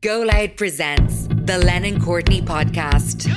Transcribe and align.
GoLoud 0.00 0.56
presents 0.56 1.26
the 1.26 1.58
Lennon 1.58 2.00
Courtney 2.00 2.40
podcast. 2.40 3.28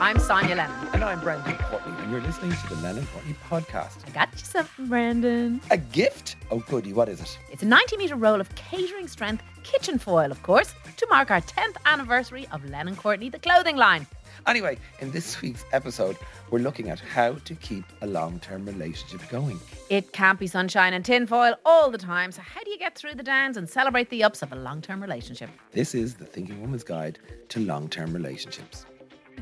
I'm 0.00 0.18
Sonya 0.18 0.56
Lennon. 0.56 0.88
And 0.92 1.04
I'm 1.04 1.20
Brendan 1.20 1.56
Courtney, 1.58 1.92
and 1.96 2.10
you're 2.10 2.20
listening 2.22 2.50
to 2.50 2.74
the 2.74 2.82
Lennon 2.82 3.06
Courtney 3.12 3.36
podcast. 3.48 4.04
I 4.04 4.10
got 4.10 4.30
you 4.32 4.38
something, 4.38 4.88
Brendan. 4.88 5.60
A 5.70 5.76
gift? 5.78 6.34
Oh, 6.50 6.58
goody, 6.68 6.92
what 6.92 7.08
is 7.08 7.20
it? 7.20 7.38
It's 7.52 7.62
a 7.62 7.66
90 7.66 7.96
metre 7.98 8.16
roll 8.16 8.40
of 8.40 8.52
catering 8.56 9.06
strength 9.06 9.44
kitchen 9.62 9.96
foil, 9.96 10.32
of 10.32 10.42
course, 10.42 10.74
to 10.96 11.06
mark 11.08 11.30
our 11.30 11.40
10th 11.40 11.76
anniversary 11.86 12.48
of 12.50 12.68
Lennon 12.68 12.96
Courtney, 12.96 13.28
the 13.28 13.38
clothing 13.38 13.76
line. 13.76 14.08
Anyway, 14.46 14.78
in 15.00 15.10
this 15.10 15.40
week's 15.40 15.64
episode, 15.72 16.16
we're 16.50 16.58
looking 16.58 16.90
at 16.90 17.00
how 17.00 17.34
to 17.34 17.54
keep 17.54 17.84
a 18.00 18.06
long 18.06 18.40
term 18.40 18.64
relationship 18.66 19.20
going. 19.28 19.58
It 19.90 20.12
can't 20.12 20.38
be 20.38 20.46
sunshine 20.46 20.94
and 20.94 21.04
tinfoil 21.04 21.56
all 21.64 21.90
the 21.90 21.98
time, 21.98 22.32
so 22.32 22.42
how 22.42 22.62
do 22.62 22.70
you 22.70 22.78
get 22.78 22.94
through 22.96 23.14
the 23.14 23.22
downs 23.22 23.56
and 23.56 23.68
celebrate 23.68 24.10
the 24.10 24.24
ups 24.24 24.42
of 24.42 24.52
a 24.52 24.56
long 24.56 24.80
term 24.80 25.00
relationship? 25.00 25.50
This 25.70 25.94
is 25.94 26.14
the 26.14 26.24
Thinking 26.24 26.60
Woman's 26.60 26.84
Guide 26.84 27.18
to 27.50 27.60
Long 27.60 27.88
Term 27.88 28.12
Relationships. 28.12 28.86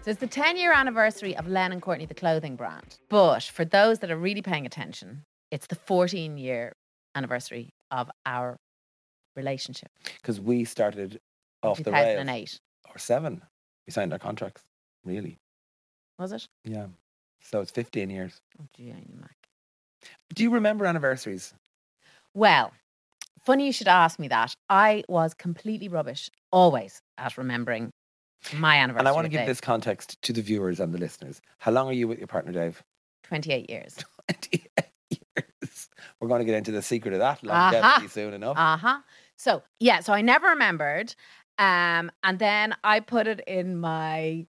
So 0.03 0.13
it's 0.13 0.21
the 0.21 0.27
10 0.27 0.57
year 0.57 0.73
anniversary 0.73 1.37
of 1.37 1.47
Lennon 1.47 1.81
Courtney, 1.81 2.07
the 2.07 2.15
clothing 2.15 2.57
brand. 2.57 2.99
But 3.09 3.43
for 3.43 3.65
those 3.65 3.99
that 3.99 4.11
are 4.11 4.17
really 4.17 4.43
paying 4.43 4.65
attention, 4.65 5.25
it's 5.51 5.67
the 5.67 5.75
14 5.75 6.39
year 6.39 6.73
anniversary 7.15 7.71
of 7.91 8.11
our 8.25 8.57
relationship. 9.37 9.91
Because 10.21 10.41
we 10.41 10.65
started 10.65 11.21
off 11.63 11.83
the 11.83 11.93
rails. 11.93 12.19
2008. 12.19 12.61
Or 12.95 12.99
seven. 12.99 13.43
We 13.87 13.93
signed 13.93 14.13
our 14.13 14.19
contracts, 14.19 14.63
really. 15.05 15.39
Was 16.19 16.33
it? 16.33 16.47
Yeah. 16.65 16.87
So 17.41 17.61
it's 17.61 17.71
15 17.71 18.11
years. 18.11 18.41
Oh, 18.61 18.67
gee, 18.77 18.91
I 18.91 18.97
knew 18.97 19.19
Mac. 19.19 19.37
Do 20.35 20.43
you 20.43 20.51
remember 20.51 20.87
anniversaries? 20.87 21.55
Well, 22.35 22.73
funny 23.45 23.67
you 23.67 23.73
should 23.73 23.89
ask 23.89 24.19
me 24.19 24.29
that. 24.29 24.55
I 24.69 25.05
was 25.09 25.35
completely 25.35 25.89
rubbish, 25.89 26.31
always 26.53 27.01
at 27.19 27.37
remembering 27.39 27.91
my 28.55 28.77
anniversary. 28.77 29.01
And 29.01 29.09
I 29.09 29.13
want 29.13 29.25
to 29.25 29.29
give 29.29 29.41
Dave. 29.41 29.49
this 29.49 29.61
context 29.61 30.21
to 30.23 30.33
the 30.33 30.43
viewers 30.43 30.81
and 30.81 30.93
the 30.93 30.99
listeners. 30.99 31.41
How 31.59 31.73
long 31.73 31.89
are 31.89 31.93
you 31.93 32.09
with 32.09 32.19
your 32.19 32.29
partner, 32.29 32.53
Dave? 32.53 32.83
28 33.25 33.69
years. 33.69 33.97
28 34.29 34.65
years. 35.11 35.89
We're 36.21 36.29
going 36.29 36.41
to 36.41 36.45
get 36.45 36.55
into 36.55 36.73
the 36.73 36.83
secret 36.83 37.15
of 37.15 37.21
that 37.21 37.43
longevity 37.43 38.09
soon 38.09 38.35
enough. 38.35 38.57
Uh 38.57 38.77
huh. 38.77 38.99
So, 39.37 39.63
yeah, 39.79 40.01
so 40.01 40.13
I 40.13 40.21
never 40.21 40.49
remembered. 40.49 41.15
Um, 41.59 42.11
and 42.23 42.39
then 42.39 42.75
I 42.85 43.01
put 43.01 43.27
it 43.27 43.41
in 43.47 43.79
my 43.79 44.47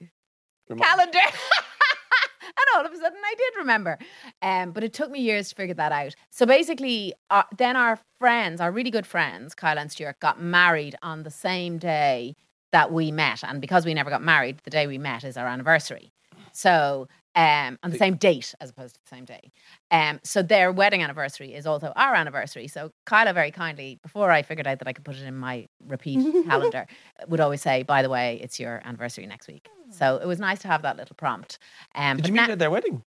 calendar. 0.77 1.19
and 2.59 2.67
all 2.77 2.85
of 2.85 2.93
a 2.93 2.97
sudden 2.97 3.19
I 3.25 3.35
did 3.37 3.59
remember. 3.59 3.99
Um, 4.43 4.73
but 4.73 4.85
it 4.85 4.93
took 4.93 5.11
me 5.11 5.21
years 5.21 5.49
to 5.51 5.55
figure 5.55 5.75
that 5.75 5.93
out. 5.93 6.15
So 6.31 6.47
basically, 6.47 7.15
uh, 7.31 7.45
then 7.57 7.77
our 7.77 7.99
friends, 8.19 8.61
our 8.61 8.73
really 8.73 8.91
good 8.91 9.07
friends, 9.07 9.55
Kyle 9.55 9.79
and 9.79 9.91
Stuart, 9.91 10.21
got 10.21 10.41
married 10.41 10.97
on 11.03 11.23
the 11.23 11.31
same 11.31 11.79
day 11.79 12.35
that 12.73 12.93
we 12.93 13.11
met. 13.11 13.43
And 13.43 13.61
because 13.61 13.87
we 13.87 13.95
never 13.95 14.11
got 14.11 14.23
married, 14.23 14.59
the 14.65 14.71
day 14.71 14.87
we 14.87 14.99
met 14.99 15.25
is 15.25 15.37
our 15.37 15.47
anniversary. 15.47 16.13
So 16.53 17.09
um, 17.39 17.78
on 17.84 17.91
the 17.91 17.98
same 17.98 18.17
date 18.17 18.55
as 18.61 18.70
opposed 18.70 18.97
to 18.97 19.00
the 19.05 19.08
same 19.17 19.25
day. 19.25 19.53
Um, 19.91 20.19
so 20.25 20.42
their 20.42 20.72
wedding 20.72 21.03
anniversary 21.03 21.55
is 21.55 21.67
also 21.67 21.92
our 21.94 22.14
anniversary. 22.14 22.67
So 22.69 22.91
Kyla 23.06 23.33
very 23.33 23.50
kindly, 23.53 23.98
before 24.03 24.31
I 24.31 24.42
figured 24.42 24.67
out 24.67 24.78
that 24.81 24.89
I 24.89 24.92
could 24.92 25.05
put 25.05 25.17
it 25.17 25.22
in 25.22 25.36
my 25.36 25.69
repeat 25.86 26.19
calendar, 26.47 26.86
would 27.28 27.41
always 27.41 27.62
say, 27.62 27.83
by 27.84 28.03
the 28.03 28.11
way, 28.11 28.41
it's 28.42 28.59
your 28.59 28.83
anniversary 28.84 29.27
next 29.27 29.47
week. 29.47 29.69
So 29.91 30.16
it 30.16 30.27
was 30.27 30.41
nice 30.41 30.59
to 30.61 30.69
have 30.69 30.83
that 30.83 30.97
little 30.97 31.14
prompt. 31.14 31.59
Um, 31.94 32.16
Did 32.16 32.27
you 32.27 32.33
meet 32.34 32.47
na- 32.48 32.53
at 32.55 32.59
their 32.59 32.70
wedding? 32.70 33.03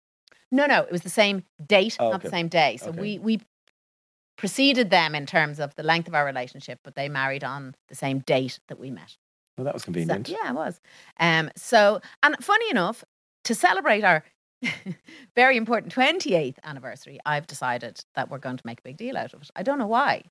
no, 0.51 0.65
no, 0.67 0.81
it 0.83 0.91
was 0.91 1.01
the 1.01 1.09
same 1.09 1.43
date, 1.65 1.97
Oh, 1.99 2.11
not 2.11 2.21
the 2.21 2.29
same 2.29 2.47
day. 2.49 2.77
So 2.77 2.89
Okay. 2.89 2.99
we 3.01 3.19
we 3.19 3.41
preceded 4.37 4.89
them 4.89 5.15
in 5.15 5.25
terms 5.25 5.59
of 5.59 5.75
the 5.75 5.83
length 5.83 6.07
of 6.07 6.15
our 6.15 6.25
relationship, 6.25 6.79
but 6.83 6.95
they 6.95 7.09
married 7.09 7.43
on 7.43 7.75
the 7.89 7.95
same 7.95 8.19
date 8.19 8.59
that 8.69 8.79
we 8.79 8.89
met. 8.89 9.17
Well, 9.57 9.65
that 9.65 9.73
was 9.73 9.83
So- 9.83 9.85
convenient. 9.85 10.29
yeah, 10.29 10.49
it 10.49 10.55
was. 10.55 10.79
Um, 11.19 11.51
so 11.55 11.99
and 12.23 12.35
funny 12.43 12.69
enough, 12.69 13.03
to 13.49 13.55
celebrate 13.55 14.03
our 14.03 14.23
very 15.35 15.57
important 15.57 15.93
28th 15.93 16.57
anniversary, 16.63 17.19
I've 17.25 17.47
decided 17.47 18.03
that 18.13 18.29
we're 18.29 18.37
going 18.37 18.57
to 18.57 18.65
make 18.65 18.79
a 18.79 18.83
big 18.83 18.95
deal 18.97 19.17
out 19.17 19.33
of 19.33 19.41
it. 19.41 19.49
I 19.55 19.63
don't 19.63 19.79
know 19.79 19.87
why. 19.87 20.21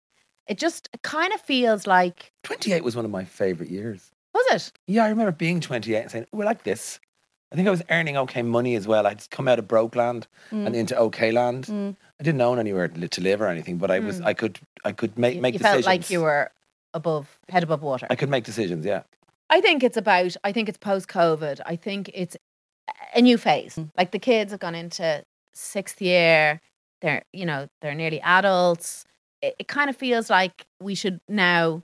It 0.47 0.57
just 0.57 0.89
kind 1.03 1.33
of 1.33 1.41
feels 1.41 1.85
like 1.85 2.33
28 2.45 2.85
was 2.85 2.95
one 2.95 3.05
of 3.05 3.11
my 3.11 3.25
favorite 3.25 3.71
years. 3.71 4.13
was 4.33 4.47
it? 4.53 4.73
Yeah, 4.87 5.05
I 5.05 5.09
remember 5.09 5.33
being 5.33 5.59
28 5.61 6.01
and 6.01 6.11
saying, 6.13 6.27
we're 6.33 6.45
like 6.45 6.63
this. 6.63 7.01
I 7.51 7.57
think 7.57 7.67
I 7.67 7.73
was 7.73 7.83
earning 7.91 8.17
okay 8.19 8.43
money 8.43 8.77
as 8.77 8.87
well. 8.87 9.05
I'd 9.05 9.29
come 9.31 9.49
out 9.49 9.59
of 9.59 9.67
broke 9.67 9.97
land 9.97 10.29
and 10.53 10.77
into 10.77 10.97
okay 10.97 11.33
land. 11.33 11.65
Mm. 11.65 11.97
I 12.21 12.23
didn't 12.23 12.41
own 12.41 12.59
anywhere 12.61 12.87
to 12.87 13.09
to 13.09 13.21
live 13.21 13.41
or 13.41 13.49
anything, 13.49 13.79
but 13.79 13.91
I 13.91 13.99
was 13.99 14.21
Mm. 14.21 14.27
I 14.27 14.35
could 14.35 14.61
I 14.85 14.93
could 14.93 15.19
make 15.19 15.35
You, 15.37 15.41
make 15.43 15.55
you 15.55 15.59
decisions. 15.59 15.85
felt 15.87 15.93
like 15.95 16.11
you 16.11 16.21
were 16.21 16.51
above 16.95 17.39
head 17.49 17.63
above 17.63 17.83
water. 17.83 18.07
I 18.11 18.17
could 18.17 18.29
make 18.29 18.45
decisions. 18.45 18.85
Yeah, 18.85 19.03
I 19.51 19.61
think 19.61 19.83
it's 19.83 19.97
about, 19.97 20.37
I 20.45 20.53
think 20.53 20.69
it's 20.69 20.79
post 20.79 21.09
COVID. 21.09 21.61
I 21.65 21.77
think 21.77 22.11
it's 22.13 22.37
a 23.15 23.21
new 23.23 23.39
phase. 23.39 23.77
Mm. 23.77 23.91
Like 23.97 24.11
the 24.11 24.19
kids 24.19 24.53
have 24.53 24.61
gone 24.61 24.75
into 24.75 25.25
sixth 25.55 26.01
year. 26.01 26.61
They're, 27.01 27.23
you 27.33 27.47
know, 27.47 27.69
they're 27.81 27.95
nearly 27.95 28.21
adults. 28.21 29.05
It, 29.43 29.55
it 29.59 29.69
kind 29.69 29.89
of 29.91 29.97
feels 29.97 30.31
like 30.31 30.67
we 30.81 30.95
should 30.95 31.21
now 31.29 31.83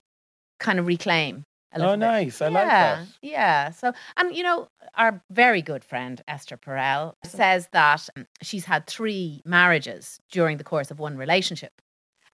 kind 0.61 0.79
of 0.79 0.87
reclaim 0.87 1.45
a 1.73 1.79
little 1.79 1.93
Oh, 1.93 1.97
bit. 1.97 2.01
nice. 2.01 2.41
I 2.43 2.49
like 2.49 2.67
that. 2.67 3.07
Yeah. 3.23 3.71
So, 3.71 3.93
and 4.17 4.35
you 4.35 4.43
know, 4.43 4.69
our 4.97 5.23
very 5.31 5.63
good 5.63 5.85
friend 5.85 6.21
Esther 6.29 6.57
Perel 6.57 7.15
says 7.25 7.69
that 7.73 8.09
um, 8.17 8.27
she's 8.43 8.65
had 8.65 8.87
three 8.87 9.43
marriages 9.45 10.19
during 10.31 10.57
the 10.57 10.65
course 10.65 10.91
of 10.91 10.99
one 11.01 11.17
relationship. 11.17 11.73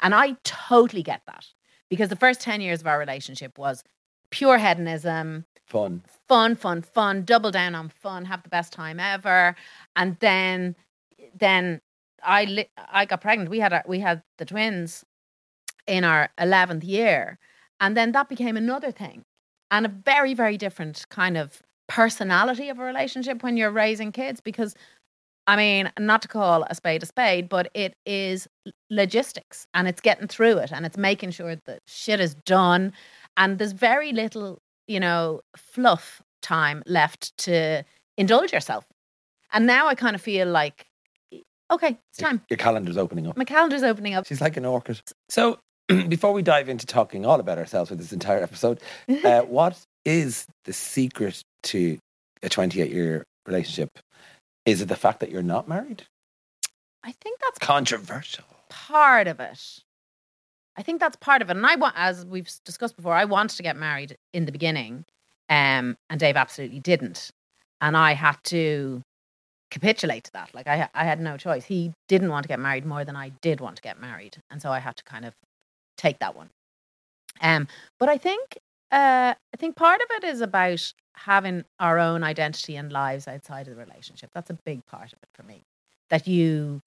And 0.03 0.15
I 0.15 0.37
totally 0.45 1.03
get 1.03 1.23
that 1.27 1.47
because 1.91 2.09
the 2.09 2.17
first 2.17 2.41
10 2.41 2.61
years 2.63 2.81
of 2.81 2.87
our 2.87 2.99
relationship 2.99 3.59
was 3.59 3.83
pure 4.31 4.57
hedonism, 4.59 5.45
fun. 5.71 6.03
fun, 6.29 6.55
fun, 6.57 6.83
fun, 6.83 7.25
double 7.25 7.51
down 7.51 7.75
on 7.75 7.89
fun, 7.89 8.25
have 8.25 8.43
the 8.43 8.49
best 8.49 8.73
time 8.73 9.01
ever. 9.01 9.57
And 9.97 10.17
then, 10.21 10.77
then 11.35 11.81
I 12.23 12.67
I 12.77 13.07
got 13.07 13.21
pregnant. 13.21 13.51
We 13.51 13.61
had 13.61 13.73
our, 13.73 13.85
we 13.87 14.01
had 14.01 14.23
the 14.39 14.45
twins 14.45 15.05
in 15.87 16.05
our 16.05 16.29
11th 16.39 16.85
year. 16.85 17.39
And 17.81 17.97
then 17.97 18.13
that 18.13 18.29
became 18.29 18.57
another 18.57 18.91
thing 18.93 19.23
and 19.71 19.87
a 19.87 19.89
very, 19.89 20.35
very 20.35 20.57
different 20.59 21.07
kind 21.11 21.37
of 21.37 21.63
personality 21.89 22.69
of 22.69 22.79
a 22.79 22.85
relationship 22.85 23.43
when 23.43 23.57
you're 23.57 23.71
raising 23.71 24.13
kids 24.13 24.41
because 24.41 24.75
I 25.47 25.57
mean, 25.57 25.91
not 25.99 26.23
to 26.23 26.29
call 26.29 26.65
a 26.65 26.75
spade 26.77 27.03
a 27.03 27.07
spade, 27.07 27.49
but 27.49 27.71
it 27.75 27.95
is 28.07 28.47
logistics 28.89 29.67
and 29.75 29.89
it's 29.89 30.01
getting 30.01 30.29
through 30.29 30.59
it 30.59 30.71
and 30.71 30.87
it's 30.87 30.97
making 30.97 31.33
sure 31.33 31.57
that 31.57 31.81
shit 31.89 32.21
is 32.21 32.37
done. 32.47 32.93
And 33.37 33.59
there's 33.59 33.73
very 33.73 34.13
little, 34.13 34.61
you 34.91 34.99
know, 34.99 35.41
fluff 35.57 36.21
time 36.43 36.83
left 36.85 37.37
to 37.39 37.85
indulge 38.19 38.53
yourself. 38.53 38.85
And 39.53 39.65
now 39.65 39.87
I 39.87 39.95
kind 39.95 40.17
of 40.17 40.21
feel 40.21 40.49
like, 40.49 40.87
okay, 41.71 41.97
it's 42.11 42.19
time. 42.19 42.43
Your 42.51 42.57
calendar's 42.57 42.97
opening 42.97 43.29
up. 43.29 43.37
My 43.37 43.45
calendar's 43.45 43.85
opening 43.85 44.15
up. 44.15 44.27
She's 44.27 44.41
like 44.41 44.57
an 44.57 44.65
orchid. 44.65 45.01
So 45.29 45.61
before 46.09 46.33
we 46.33 46.43
dive 46.43 46.69
into 46.69 46.87
talking 46.87 47.25
all 47.25 47.39
about 47.39 47.57
ourselves 47.57 47.91
with 47.91 48.01
this 48.01 48.13
entire 48.13 48.43
episode, 48.43 48.81
uh, 49.25 49.43
what 49.43 49.79
is 50.05 50.47
the 50.65 50.73
secret 50.73 51.41
to 51.65 51.99
a 52.43 52.49
28 52.49 52.91
year 52.91 53.25
relationship? 53.47 53.91
Is 54.67 54.83
it 54.83 54.89
the 54.89 54.97
fact 54.97 55.21
that 55.21 55.31
you're 55.31 55.43
not 55.43 55.69
married? 55.69 56.03
I 57.05 57.13
think 57.13 57.39
that's 57.41 57.61
Controversial. 57.61 58.45
part 58.69 59.29
of 59.29 59.39
it. 59.39 59.79
I 60.81 60.83
think 60.83 60.99
that's 60.99 61.17
part 61.17 61.43
of 61.43 61.51
it. 61.51 61.57
And 61.59 61.67
I 61.67 61.77
want, 61.77 61.95
as 61.99 62.25
we've 62.25 62.51
discussed 62.65 62.97
before, 62.97 63.13
I 63.13 63.27
wanted 63.27 63.59
to 63.59 63.63
get 63.63 63.77
married 63.77 64.17
in 64.33 64.47
the 64.47 64.53
beginning, 64.53 65.05
um, 65.51 65.99
and 66.09 66.19
Dave 66.19 66.37
absolutely 66.37 66.81
didn't, 66.81 67.31
and 67.83 67.99
I 67.99 68.15
had 68.15 68.39
to 68.45 69.03
capitulate 69.71 70.25
to 70.25 70.33
that. 70.33 70.55
Like 70.55 70.67
I, 70.67 70.89
I 70.95 71.05
had 71.05 71.21
no 71.21 71.37
choice. 71.37 71.67
He 71.67 71.93
didn't 72.09 72.31
want 72.31 72.45
to 72.45 72.49
get 72.49 72.59
married 72.59 72.87
more 72.87 73.05
than 73.05 73.15
I 73.15 73.29
did 73.43 73.61
want 73.61 73.77
to 73.77 73.83
get 73.83 74.01
married, 74.01 74.39
and 74.51 74.63
so 74.63 74.71
I 74.71 74.79
had 74.79 74.97
to 74.97 75.05
kind 75.05 75.27
of 75.27 75.35
take 75.99 76.19
that 76.21 76.35
one. 76.35 76.49
Um, 77.43 77.69
but 77.99 78.09
I 78.09 78.17
think, 78.17 78.57
uh, 78.91 79.35
I 79.35 79.57
think 79.59 79.77
part 79.77 80.01
of 80.01 80.07
it 80.17 80.25
is 80.25 80.41
about 80.41 80.95
having 81.13 81.65
our 81.79 81.99
own 81.99 82.25
identity 82.25 82.77
and 82.77 82.91
lives 82.91 83.29
outside 83.29 83.69
of 83.69 83.77
the 83.77 83.85
relationship. 83.85 84.31
That's 84.33 84.49
a 84.49 84.59
big 84.65 84.87
part 84.87 85.13
of 85.13 85.19
it 85.23 85.29
for 85.35 85.43
me. 85.43 85.61
That 86.09 86.27
you 86.27 86.81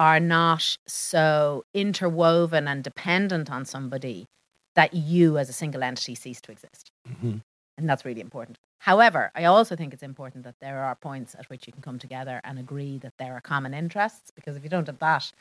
are 0.00 0.18
not 0.18 0.78
so 0.86 1.62
interwoven 1.74 2.66
and 2.66 2.82
dependent 2.82 3.50
on 3.50 3.66
somebody 3.66 4.26
that 4.74 4.94
you 4.94 5.36
as 5.36 5.50
a 5.50 5.52
single 5.52 5.82
entity 5.82 6.14
cease 6.14 6.40
to 6.40 6.50
exist. 6.50 6.90
Mhm. 7.06 7.42
And 7.76 7.86
that's 7.86 8.06
really 8.06 8.22
important. 8.22 8.58
However, 8.78 9.30
I 9.34 9.44
also 9.44 9.76
think 9.76 9.92
it's 9.92 10.02
important 10.02 10.44
that 10.44 10.54
there 10.58 10.78
are 10.82 10.94
points 10.94 11.34
at 11.34 11.50
which 11.50 11.66
you 11.66 11.72
can 11.74 11.82
come 11.82 11.98
together 11.98 12.40
and 12.44 12.58
agree 12.58 12.96
that 12.96 13.12
there 13.18 13.34
are 13.34 13.42
common 13.42 13.74
interests, 13.74 14.30
because 14.34 14.56
if 14.56 14.64
you 14.64 14.70
don't 14.70 14.86
have 14.86 15.00
that, 15.00 15.32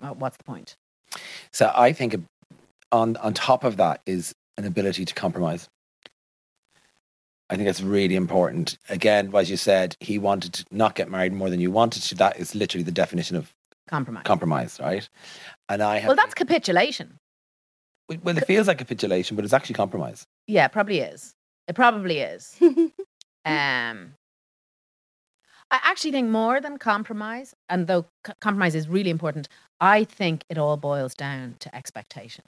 well, 0.00 0.14
what's 0.14 0.36
the 0.36 0.44
point? 0.44 0.76
So 1.50 1.72
I 1.74 1.92
think 1.92 2.14
on 2.92 3.16
on 3.16 3.34
top 3.34 3.64
of 3.64 3.76
that 3.78 4.02
is 4.06 4.32
an 4.56 4.66
ability 4.66 5.04
to 5.04 5.14
compromise. 5.14 5.68
I 7.48 7.56
think 7.56 7.66
that's 7.66 7.82
really 7.82 8.14
important. 8.14 8.78
Again, 8.88 9.34
as 9.34 9.50
you 9.50 9.56
said, 9.56 9.96
he 9.98 10.16
wanted 10.16 10.52
to 10.52 10.64
not 10.70 10.94
get 10.94 11.10
married 11.10 11.32
more 11.32 11.50
than 11.50 11.58
you 11.58 11.72
wanted 11.72 12.04
to. 12.04 12.14
That 12.14 12.38
is 12.38 12.54
literally 12.54 12.84
the 12.84 12.92
definition 12.92 13.34
of 13.34 13.52
compromise. 13.90 14.24
compromise, 14.24 14.80
right? 14.80 15.08
And 15.68 15.82
I 15.82 15.98
have. 15.98 16.08
well, 16.08 16.16
that's 16.16 16.34
capitulation. 16.34 17.18
well, 18.22 18.38
it 18.38 18.46
feels 18.46 18.66
like 18.68 18.78
capitulation, 18.78 19.36
but 19.36 19.44
it's 19.44 19.54
actually 19.54 19.74
compromise. 19.74 20.24
Yeah, 20.46 20.64
it 20.64 20.72
probably 20.72 21.00
is. 21.00 21.34
It 21.68 21.74
probably 21.74 22.20
is. 22.20 22.58
Um, 23.46 24.12
I 25.70 25.80
actually 25.82 26.10
think 26.12 26.28
more 26.28 26.60
than 26.60 26.76
compromise, 26.76 27.54
and 27.70 27.86
though 27.86 28.04
c- 28.26 28.34
compromise 28.40 28.74
is 28.74 28.86
really 28.86 29.08
important, 29.08 29.48
I 29.80 30.04
think 30.04 30.44
it 30.50 30.58
all 30.58 30.76
boils 30.76 31.14
down 31.14 31.54
to 31.60 31.74
expectation. 31.74 32.44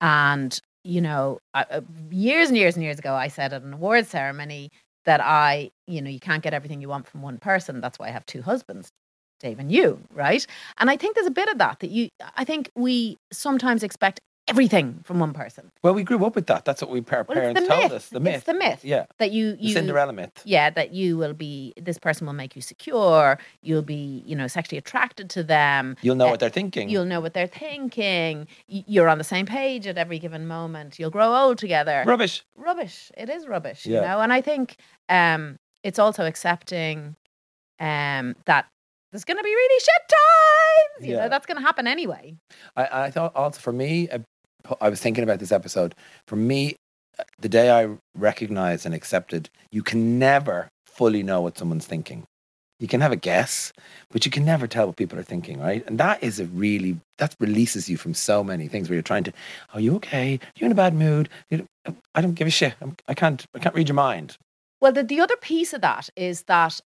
And, 0.00 0.56
you 0.84 1.00
know, 1.00 1.40
I, 1.54 1.62
uh, 1.70 1.80
years 2.10 2.48
and 2.48 2.56
years 2.56 2.76
and 2.76 2.84
years 2.84 3.00
ago, 3.00 3.14
I 3.14 3.28
said 3.28 3.52
at 3.52 3.62
an 3.62 3.72
award 3.74 4.06
ceremony 4.06 4.70
that 5.06 5.20
I, 5.20 5.70
you 5.88 6.00
know, 6.02 6.10
you 6.10 6.20
can't 6.20 6.42
get 6.42 6.54
everything 6.54 6.80
you 6.80 6.88
want 6.88 7.08
from 7.08 7.22
one 7.22 7.38
person. 7.38 7.80
That's 7.80 7.98
why 7.98 8.06
I 8.06 8.10
have 8.10 8.26
two 8.26 8.42
husbands, 8.42 8.92
Dave 9.40 9.58
and 9.58 9.70
you, 9.70 10.00
right? 10.14 10.46
And 10.78 10.90
I 10.90 10.96
think 10.96 11.14
there's 11.14 11.26
a 11.26 11.30
bit 11.30 11.48
of 11.48 11.58
that, 11.58 11.80
that 11.80 11.90
you, 11.90 12.08
I 12.36 12.44
think 12.44 12.70
we 12.74 13.18
sometimes 13.32 13.82
expect 13.82 14.20
everything 14.48 15.00
from 15.04 15.18
one 15.18 15.32
person. 15.32 15.70
Well, 15.82 15.92
we 15.92 16.04
grew 16.04 16.24
up 16.24 16.36
with 16.36 16.46
that. 16.46 16.64
That's 16.64 16.80
what 16.80 16.88
we 16.90 17.00
our 17.10 17.24
Well, 17.24 17.36
parents 17.36 17.66
told 17.66 17.82
myth. 17.82 17.92
us. 17.92 18.08
The 18.10 18.20
myth. 18.20 18.34
It's 18.36 18.44
the 18.44 18.54
myth. 18.54 18.84
Yeah. 18.84 19.06
That 19.18 19.32
you, 19.32 19.56
The 19.56 19.62
you, 19.64 19.72
Cinderella 19.74 20.12
myth. 20.12 20.40
yeah 20.44 20.70
that 20.70 20.92
you 20.94 21.16
will 21.18 21.32
be 21.34 21.74
this 21.76 21.98
person 21.98 22.26
will 22.28 22.32
make 22.32 22.54
you 22.54 22.62
secure 22.62 23.38
you'll 23.62 23.82
be 23.82 24.22
you 24.24 24.36
know 24.36 24.46
sexually 24.46 24.78
attracted 24.78 25.28
to 25.30 25.42
them 25.42 25.96
You'll 26.00 26.14
know 26.14 26.28
Uh, 26.28 26.30
what 26.30 26.40
they're 26.40 26.48
thinking. 26.48 26.88
you'll 26.88 27.04
know 27.06 27.20
what 27.20 27.34
they're 27.34 27.48
thinking 27.48 28.46
you're 28.68 29.08
on 29.08 29.18
the 29.18 29.24
same 29.24 29.46
page 29.46 29.86
at 29.88 29.98
every 29.98 30.18
given 30.20 30.46
moment 30.46 30.98
you'll 30.98 31.10
grow 31.10 31.34
old 31.34 31.58
together 31.58 32.04
Rubbish. 32.06 32.44
rubbish 32.56 33.10
it 33.16 33.28
is 33.28 33.46
rubbish 33.48 33.84
you 33.84 33.94
Yeah. 33.94 34.02
know 34.02 34.20
and 34.20 34.32
i 34.32 34.40
think 34.40 34.76
um 35.08 35.58
it's 35.82 35.98
also 35.98 36.24
accepting 36.24 37.16
um 37.80 38.36
that 38.44 38.66
there's 39.16 39.24
going 39.24 39.38
to 39.38 39.42
be 39.42 39.48
really 39.62 39.80
shit 39.80 40.02
times 40.20 41.08
you 41.08 41.14
Yeah. 41.14 41.22
know 41.22 41.28
that's 41.30 41.46
going 41.46 41.56
to 41.56 41.62
happen 41.62 41.86
anyway 41.86 42.34
I, 42.76 43.04
I 43.06 43.10
thought 43.10 43.34
also 43.34 43.58
for 43.60 43.72
me, 43.72 44.08
uh, 44.10 44.18
I 44.80 44.90
was 44.90 45.00
thinking 45.00 45.24
about 45.24 45.38
this 45.38 45.52
episode. 45.52 45.94
For 46.26 46.36
me, 46.36 46.76
uh, 47.18 47.22
the 47.38 47.48
day 47.48 47.70
I 47.70 47.96
recognized 48.14 48.84
and 48.84 48.94
accepted, 48.94 49.48
you 49.70 49.82
can 49.82 50.18
never 50.18 50.68
fully 50.86 51.22
know 51.22 51.40
what 51.40 51.56
someone's 51.56 51.86
thinking. 51.86 52.24
You 52.80 52.88
can 52.88 53.00
have 53.00 53.12
a 53.12 53.16
guess, 53.16 53.72
but 54.10 54.26
you 54.26 54.30
can 54.30 54.44
never 54.44 54.66
tell 54.66 54.86
what 54.88 54.96
people 54.96 55.18
are 55.18 55.22
thinking, 55.32 55.58
right? 55.60 55.82
And 55.86 55.98
that 55.98 56.22
is 56.22 56.38
a 56.40 56.44
really 56.46 56.98
that 57.18 57.34
releases 57.40 57.88
you 57.88 57.96
from 57.96 58.12
so 58.12 58.44
many 58.44 58.68
things 58.68 58.88
where 58.90 58.96
you're 58.96 59.02
trying 59.02 59.24
to, 59.24 59.32
are 59.72 59.80
you 59.80 59.94
okay? 59.96 60.34
Are 60.34 60.58
you 60.58 60.66
in 60.66 60.72
a 60.72 60.82
bad 60.84 60.94
mood? 60.94 61.28
I 62.14 62.20
don't 62.20 62.34
give 62.34 62.48
a 62.48 62.50
shit. 62.50 62.74
I'm, 62.82 62.96
I 63.08 63.14
can't. 63.14 63.46
I 63.54 63.60
can't 63.60 63.74
read 63.74 63.88
your 63.88 63.94
mind. 63.94 64.36
Well, 64.82 64.92
the, 64.92 65.02
the 65.02 65.20
other 65.20 65.36
piece 65.36 65.72
of 65.72 65.80
that 65.80 66.10
is 66.16 66.42
that 66.48 66.80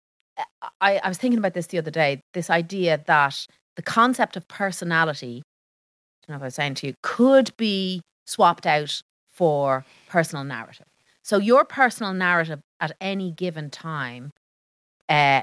I, 0.81 1.01
I 1.03 1.09
was 1.09 1.19
thinking 1.19 1.39
about 1.39 1.55
this 1.55 1.69
the 1.69 1.79
other 1.79 1.91
day 1.91 2.21
this 2.35 2.51
idea 2.51 3.03
that 3.07 3.47
the 3.77 3.83
concept 3.83 4.37
of 4.37 4.47
personality, 4.49 5.43
I 5.45 6.27
don't 6.27 6.35
know 6.35 6.37
if 6.37 6.43
I 6.43 6.47
was 6.47 6.55
saying 6.55 6.75
to 6.77 6.89
you, 6.89 6.95
could 7.03 7.57
be 7.57 8.01
swapped 8.27 8.67
out 8.67 9.01
for 9.31 9.85
personal 10.09 10.45
narrative. 10.45 10.87
So, 11.23 11.39
your 11.39 11.65
personal 11.65 12.15
narrative 12.15 12.61
at 12.81 12.93
any 13.01 13.33
given 13.33 13.71
time 13.71 14.31
uh, 15.09 15.43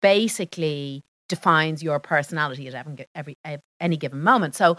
basically 0.00 1.02
defines 1.28 1.82
your 1.82 1.98
personality 1.98 2.68
at 2.68 2.74
every, 2.74 3.06
every, 3.14 3.36
ev- 3.44 3.60
any 3.80 3.96
given 3.96 4.22
moment. 4.22 4.54
So, 4.54 4.76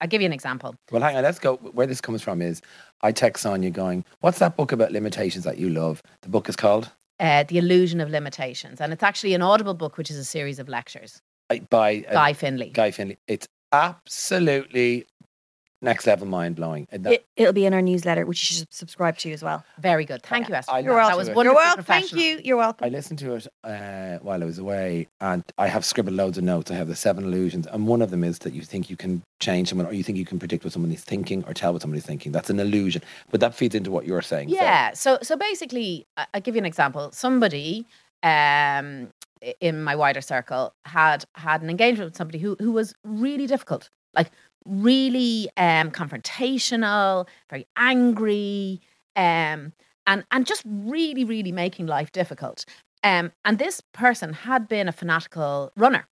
I'll 0.00 0.08
give 0.08 0.20
you 0.22 0.26
an 0.26 0.32
example. 0.32 0.76
Well, 0.92 1.02
hang 1.02 1.16
on. 1.16 1.22
Let's 1.22 1.38
go. 1.38 1.56
Where 1.56 1.86
this 1.86 2.00
comes 2.00 2.22
from 2.22 2.40
is, 2.40 2.62
I 3.02 3.12
text 3.12 3.42
Sonya 3.42 3.70
going, 3.70 4.04
"What's 4.20 4.38
that 4.38 4.56
book 4.56 4.72
about 4.72 4.92
limitations 4.92 5.44
that 5.44 5.58
you 5.58 5.70
love?" 5.70 6.02
The 6.22 6.28
book 6.28 6.48
is 6.48 6.56
called 6.56 6.90
Uh, 7.20 7.42
the 7.48 7.58
illusion 7.58 8.00
of 8.00 8.08
limitations, 8.10 8.80
and 8.80 8.92
it's 8.92 9.02
actually 9.02 9.34
an 9.34 9.42
audible 9.42 9.74
book, 9.74 9.96
which 9.96 10.10
is 10.10 10.16
a 10.16 10.24
series 10.24 10.58
of 10.58 10.68
lectures. 10.68 11.20
uh, 11.50 11.56
by 11.70 12.04
uh, 12.08 12.12
Guy 12.12 12.32
Finley. 12.32 12.70
Guy 12.70 12.90
Finley. 12.92 13.18
It's 13.26 13.48
absolutely 13.72 15.04
next 15.80 16.06
level 16.06 16.26
mind 16.26 16.56
blowing. 16.56 16.86
It, 16.90 17.24
it'll 17.36 17.52
be 17.52 17.66
in 17.66 17.74
our 17.74 17.82
newsletter, 17.82 18.26
which 18.26 18.50
you 18.50 18.56
should 18.58 18.72
subscribe 18.72 19.16
to 19.18 19.32
as 19.32 19.42
well. 19.42 19.64
Very 19.78 20.04
good. 20.04 20.22
Thank 20.22 20.48
you, 20.48 20.54
Esther. 20.54 20.72
I 20.72 20.80
You're 20.80 20.94
welcome. 20.94 21.10
That 21.10 21.16
was 21.18 21.28
wonderful. 21.28 21.44
You're 21.44 21.54
welcome. 21.54 21.84
Thank 21.84 22.12
you. 22.12 22.40
You're 22.44 22.56
welcome. 22.56 22.84
I 22.84 22.88
listened 22.88 23.18
to 23.20 23.34
it 23.34 23.46
uh, 23.64 24.18
while 24.18 24.42
I 24.42 24.46
was 24.46 24.58
away, 24.58 25.08
and 25.20 25.44
I 25.56 25.68
have 25.68 25.84
scribbled 25.84 26.16
loads 26.16 26.38
of 26.38 26.44
notes. 26.44 26.70
I 26.70 26.74
have 26.74 26.88
the 26.88 26.96
seven 26.96 27.24
illusions, 27.24 27.66
and 27.66 27.86
one 27.86 28.02
of 28.02 28.10
them 28.10 28.24
is 28.24 28.38
that 28.40 28.52
you 28.52 28.62
think 28.62 28.90
you 28.90 28.96
can 28.96 29.22
change 29.40 29.68
someone, 29.68 29.86
or 29.86 29.92
you 29.92 30.02
think 30.02 30.18
you 30.18 30.24
can 30.26 30.38
predict 30.38 30.64
what 30.64 30.72
someone 30.72 30.92
is 30.92 31.04
thinking, 31.04 31.44
or 31.46 31.54
tell 31.54 31.72
what 31.72 31.82
somebody's 31.82 32.06
thinking. 32.06 32.32
That's 32.32 32.50
an 32.50 32.60
illusion, 32.60 33.02
but 33.30 33.40
that 33.40 33.54
feeds 33.54 33.74
into 33.74 33.90
what 33.90 34.04
you're 34.06 34.22
saying. 34.22 34.48
Yeah. 34.48 34.92
So 34.94 35.18
so 35.22 35.36
basically, 35.36 36.06
I- 36.16 36.26
I'll 36.34 36.40
give 36.40 36.54
you 36.54 36.60
an 36.60 36.66
example. 36.66 37.10
Somebody 37.12 37.86
um, 38.22 39.08
in 39.60 39.82
my 39.82 39.94
wider 39.94 40.20
circle 40.20 40.74
had 40.84 41.24
had 41.34 41.62
an 41.62 41.70
engagement 41.70 42.08
with 42.10 42.16
somebody 42.16 42.38
who 42.38 42.56
who 42.58 42.72
was 42.72 42.94
really 43.04 43.46
difficult, 43.46 43.90
like 44.14 44.30
really 44.66 45.48
um, 45.56 45.90
confrontational, 45.90 47.26
very 47.50 47.66
angry, 47.76 48.80
um, 49.16 49.72
and 50.06 50.24
and 50.30 50.46
just 50.46 50.62
really 50.66 51.24
really 51.24 51.52
making 51.52 51.86
life 51.86 52.12
difficult. 52.12 52.64
Um, 53.04 53.32
and 53.44 53.58
this 53.58 53.80
person 53.92 54.32
had 54.32 54.68
been 54.68 54.88
a 54.88 54.92
fanatical 54.92 55.72
runner. 55.76 56.06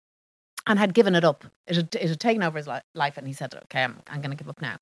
And 0.65 0.79
had 0.79 0.95
given 0.95 1.17
it 1.17 1.25
up. 1.25 1.45
It 1.67 1.75
had, 1.75 1.95
it 1.97 2.09
had 2.09 2.21
taken 2.21 2.41
over 2.45 2.57
his 2.57 2.69
li- 2.69 2.79
life, 2.95 3.19
and 3.19 3.27
he 3.27 3.33
said, 3.33 3.53
"Okay, 3.65 3.83
I'm, 3.83 3.99
I'm 4.07 4.21
going 4.21 4.31
to 4.31 4.37
give 4.37 4.49
up 4.49 4.63
now." 4.63 4.77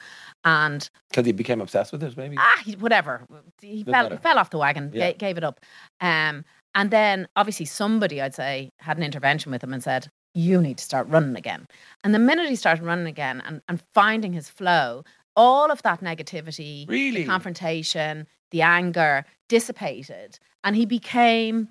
And 0.44 0.86
because 1.08 1.24
he 1.24 1.32
became 1.32 1.62
obsessed 1.62 1.90
with 1.90 2.02
it, 2.02 2.18
maybe. 2.18 2.36
ah, 2.38 2.60
he, 2.66 2.72
whatever. 2.76 3.26
He 3.62 3.82
Doesn't 3.82 3.94
fell, 3.94 4.02
matter. 4.02 4.16
he 4.16 4.20
fell 4.20 4.38
off 4.38 4.50
the 4.50 4.58
wagon, 4.58 4.90
Yeah. 4.92 5.12
ga- 5.12 5.16
gave 5.16 5.38
it 5.38 5.44
up. 5.44 5.58
Um, 6.02 6.44
and 6.74 6.90
then 6.90 7.28
obviously 7.34 7.64
somebody, 7.64 8.20
I'd 8.20 8.34
say, 8.34 8.68
had 8.80 8.98
an 8.98 9.02
intervention 9.02 9.50
with 9.52 9.64
him 9.64 9.72
and 9.72 9.82
said, 9.82 10.08
you 10.34 10.60
need 10.60 10.78
to 10.78 10.84
start 10.84 11.08
running 11.08 11.36
again. 11.36 11.66
And 12.04 12.14
the 12.14 12.18
minute 12.18 12.48
he 12.48 12.56
started 12.56 12.84
running 12.84 13.06
again 13.06 13.42
and, 13.44 13.62
and 13.68 13.82
finding 13.94 14.32
his 14.32 14.48
flow, 14.48 15.04
all 15.36 15.70
of 15.70 15.82
that 15.82 16.00
negativity, 16.00 16.88
Really? 16.88 17.22
the 17.22 17.26
confrontation, 17.26 18.26
the 18.50 18.62
anger 18.62 19.24
dissipated. 19.48 20.38
And 20.62 20.76
he 20.76 20.86
became, 20.86 21.68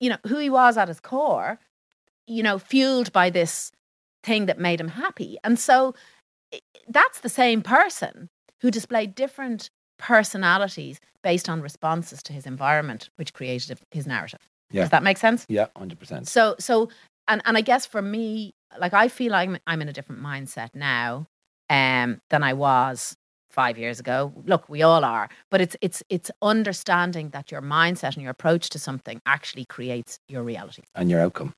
you 0.00 0.10
know, 0.10 0.18
who 0.26 0.38
he 0.38 0.50
was 0.50 0.76
at 0.76 0.88
his 0.88 1.00
core, 1.00 1.58
you 2.26 2.42
know, 2.42 2.58
fueled 2.58 3.12
by 3.12 3.30
this 3.30 3.72
thing 4.22 4.46
that 4.46 4.58
made 4.58 4.80
him 4.80 4.88
happy. 4.88 5.38
And 5.44 5.58
so 5.58 5.94
that's 6.88 7.20
the 7.20 7.28
same 7.28 7.62
person 7.62 8.28
who 8.60 8.70
displayed 8.70 9.14
different 9.14 9.70
personalities 9.98 11.00
based 11.22 11.48
on 11.48 11.60
responses 11.60 12.22
to 12.24 12.32
his 12.32 12.46
environment, 12.46 13.10
which 13.16 13.32
created 13.32 13.78
his 13.90 14.06
narrative. 14.06 14.40
Yeah. 14.70 14.82
Does 14.82 14.90
that 14.90 15.02
make 15.02 15.18
sense? 15.18 15.46
Yeah, 15.48 15.66
hundred 15.76 15.98
percent. 15.98 16.28
So, 16.28 16.54
so, 16.58 16.88
and 17.28 17.42
and 17.44 17.56
I 17.56 17.60
guess 17.60 17.86
for 17.86 18.02
me, 18.02 18.54
like 18.78 18.94
I 18.94 19.08
feel 19.08 19.34
I'm 19.34 19.58
I'm 19.66 19.82
in 19.82 19.88
a 19.88 19.92
different 19.92 20.22
mindset 20.22 20.70
now, 20.74 21.26
um, 21.70 22.20
than 22.30 22.42
I 22.42 22.52
was 22.54 23.16
five 23.50 23.78
years 23.78 24.00
ago. 24.00 24.32
Look, 24.46 24.68
we 24.68 24.82
all 24.82 25.04
are, 25.04 25.28
but 25.50 25.60
it's 25.60 25.76
it's 25.80 26.02
it's 26.08 26.30
understanding 26.42 27.30
that 27.30 27.50
your 27.52 27.62
mindset 27.62 28.14
and 28.14 28.22
your 28.22 28.30
approach 28.30 28.68
to 28.70 28.78
something 28.78 29.20
actually 29.26 29.64
creates 29.66 30.18
your 30.28 30.42
reality. 30.42 30.82
And 30.94 31.10
your 31.10 31.20
outcome, 31.20 31.54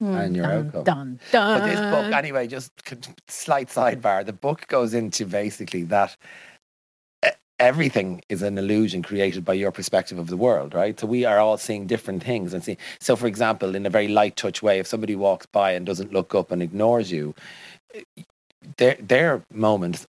Hmm. 0.00 0.14
and 0.14 0.36
your 0.36 0.46
Dun, 0.46 0.66
outcome. 0.66 0.84
dun, 0.84 1.20
dun. 1.32 1.60
But 1.60 1.66
this 1.66 1.80
book, 1.80 2.12
anyway, 2.12 2.46
just 2.46 2.70
c- 2.88 2.96
slight 3.28 3.68
sidebar. 3.68 4.24
The 4.24 4.32
book 4.32 4.66
goes 4.68 4.94
into 4.94 5.26
basically 5.26 5.82
that 5.84 6.16
everything 7.58 8.22
is 8.28 8.42
an 8.42 8.58
illusion 8.58 9.02
created 9.02 9.44
by 9.44 9.54
your 9.54 9.72
perspective 9.72 10.18
of 10.18 10.28
the 10.28 10.36
world, 10.36 10.74
right? 10.74 10.98
So 10.98 11.06
we 11.06 11.24
are 11.24 11.38
all 11.38 11.56
seeing 11.56 11.86
different 11.86 12.22
things 12.22 12.54
and 12.54 12.62
see. 12.62 12.78
So, 13.00 13.16
for 13.16 13.26
example, 13.26 13.74
in 13.74 13.86
a 13.86 13.90
very 13.90 14.08
light 14.08 14.36
touch 14.36 14.62
way, 14.62 14.78
if 14.78 14.86
somebody 14.86 15.16
walks 15.16 15.46
by 15.46 15.72
and 15.72 15.84
doesn't 15.84 16.12
look 16.12 16.34
up 16.34 16.50
and 16.50 16.62
ignores 16.62 17.10
you, 17.10 17.34
their 18.76 18.96
their 19.00 19.42
moment 19.52 20.06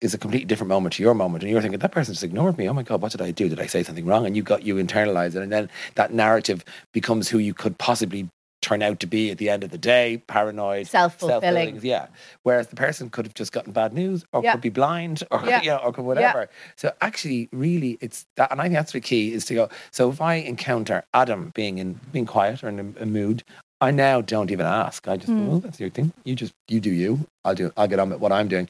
is 0.00 0.12
a 0.12 0.18
completely 0.18 0.44
different 0.44 0.68
moment 0.68 0.94
to 0.94 1.02
your 1.02 1.14
moment, 1.14 1.42
and 1.42 1.50
you're 1.50 1.62
thinking 1.62 1.78
that 1.78 1.92
person 1.92 2.12
just 2.12 2.24
ignored 2.24 2.58
me. 2.58 2.68
Oh 2.68 2.74
my 2.74 2.82
god, 2.82 3.00
what 3.00 3.12
did 3.12 3.22
I 3.22 3.30
do? 3.30 3.48
Did 3.48 3.60
I 3.60 3.66
say 3.66 3.82
something 3.82 4.04
wrong? 4.04 4.26
And 4.26 4.36
you 4.36 4.42
got 4.42 4.62
you 4.62 4.76
internalize 4.76 5.34
it, 5.34 5.42
and 5.42 5.50
then 5.50 5.70
that 5.94 6.12
narrative 6.12 6.64
becomes 6.92 7.28
who 7.28 7.38
you 7.38 7.54
could 7.54 7.78
possibly 7.78 8.28
turn 8.64 8.82
out 8.82 8.98
to 9.00 9.06
be 9.06 9.30
at 9.30 9.38
the 9.38 9.50
end 9.50 9.62
of 9.62 9.70
the 9.70 9.78
day, 9.78 10.22
paranoid, 10.26 10.86
self-fulfilling. 10.86 11.42
self-fulfilling. 11.42 11.80
Yeah. 11.82 12.06
Whereas 12.42 12.68
the 12.68 12.76
person 12.76 13.10
could 13.10 13.26
have 13.26 13.34
just 13.34 13.52
gotten 13.52 13.72
bad 13.72 13.92
news 13.92 14.24
or 14.32 14.42
Yeah. 14.42 14.52
could 14.52 14.62
be 14.62 14.70
blind 14.70 15.22
or 15.30 15.42
Yeah. 15.44 15.62
you 15.66 15.70
know, 15.70 15.76
or 15.78 15.92
could 15.92 16.04
whatever. 16.04 16.48
So 16.76 16.92
actually 17.00 17.48
really 17.52 17.98
it's 18.00 18.26
that 18.36 18.50
and 18.50 18.60
I 18.60 18.64
think 18.64 18.74
that's 18.74 18.92
the 18.92 19.00
key 19.00 19.32
is 19.32 19.44
to 19.46 19.54
go 19.54 19.68
so 19.90 20.10
if 20.10 20.20
I 20.20 20.34
encounter 20.36 21.04
Adam 21.12 21.52
being 21.54 21.78
in 21.78 22.00
being 22.12 22.26
quiet 22.26 22.64
or 22.64 22.68
in 22.68 22.80
a, 22.80 23.02
a 23.02 23.06
mood, 23.06 23.44
I 23.80 23.90
now 23.90 24.22
don't 24.22 24.50
even 24.50 24.66
ask. 24.66 25.06
I 25.08 25.16
just 25.16 25.28
hmm. 25.28 25.46
well, 25.46 25.60
that's 25.60 25.78
your 25.78 25.90
thing. 25.90 26.12
You 26.24 26.34
just 26.34 26.54
you 26.68 26.80
do 26.80 26.90
you. 26.90 27.26
I'll 27.44 27.54
do 27.54 27.70
I'll 27.76 27.88
get 27.88 27.98
on 27.98 28.10
with 28.10 28.20
what 28.20 28.32
I'm 28.32 28.48
doing. 28.48 28.68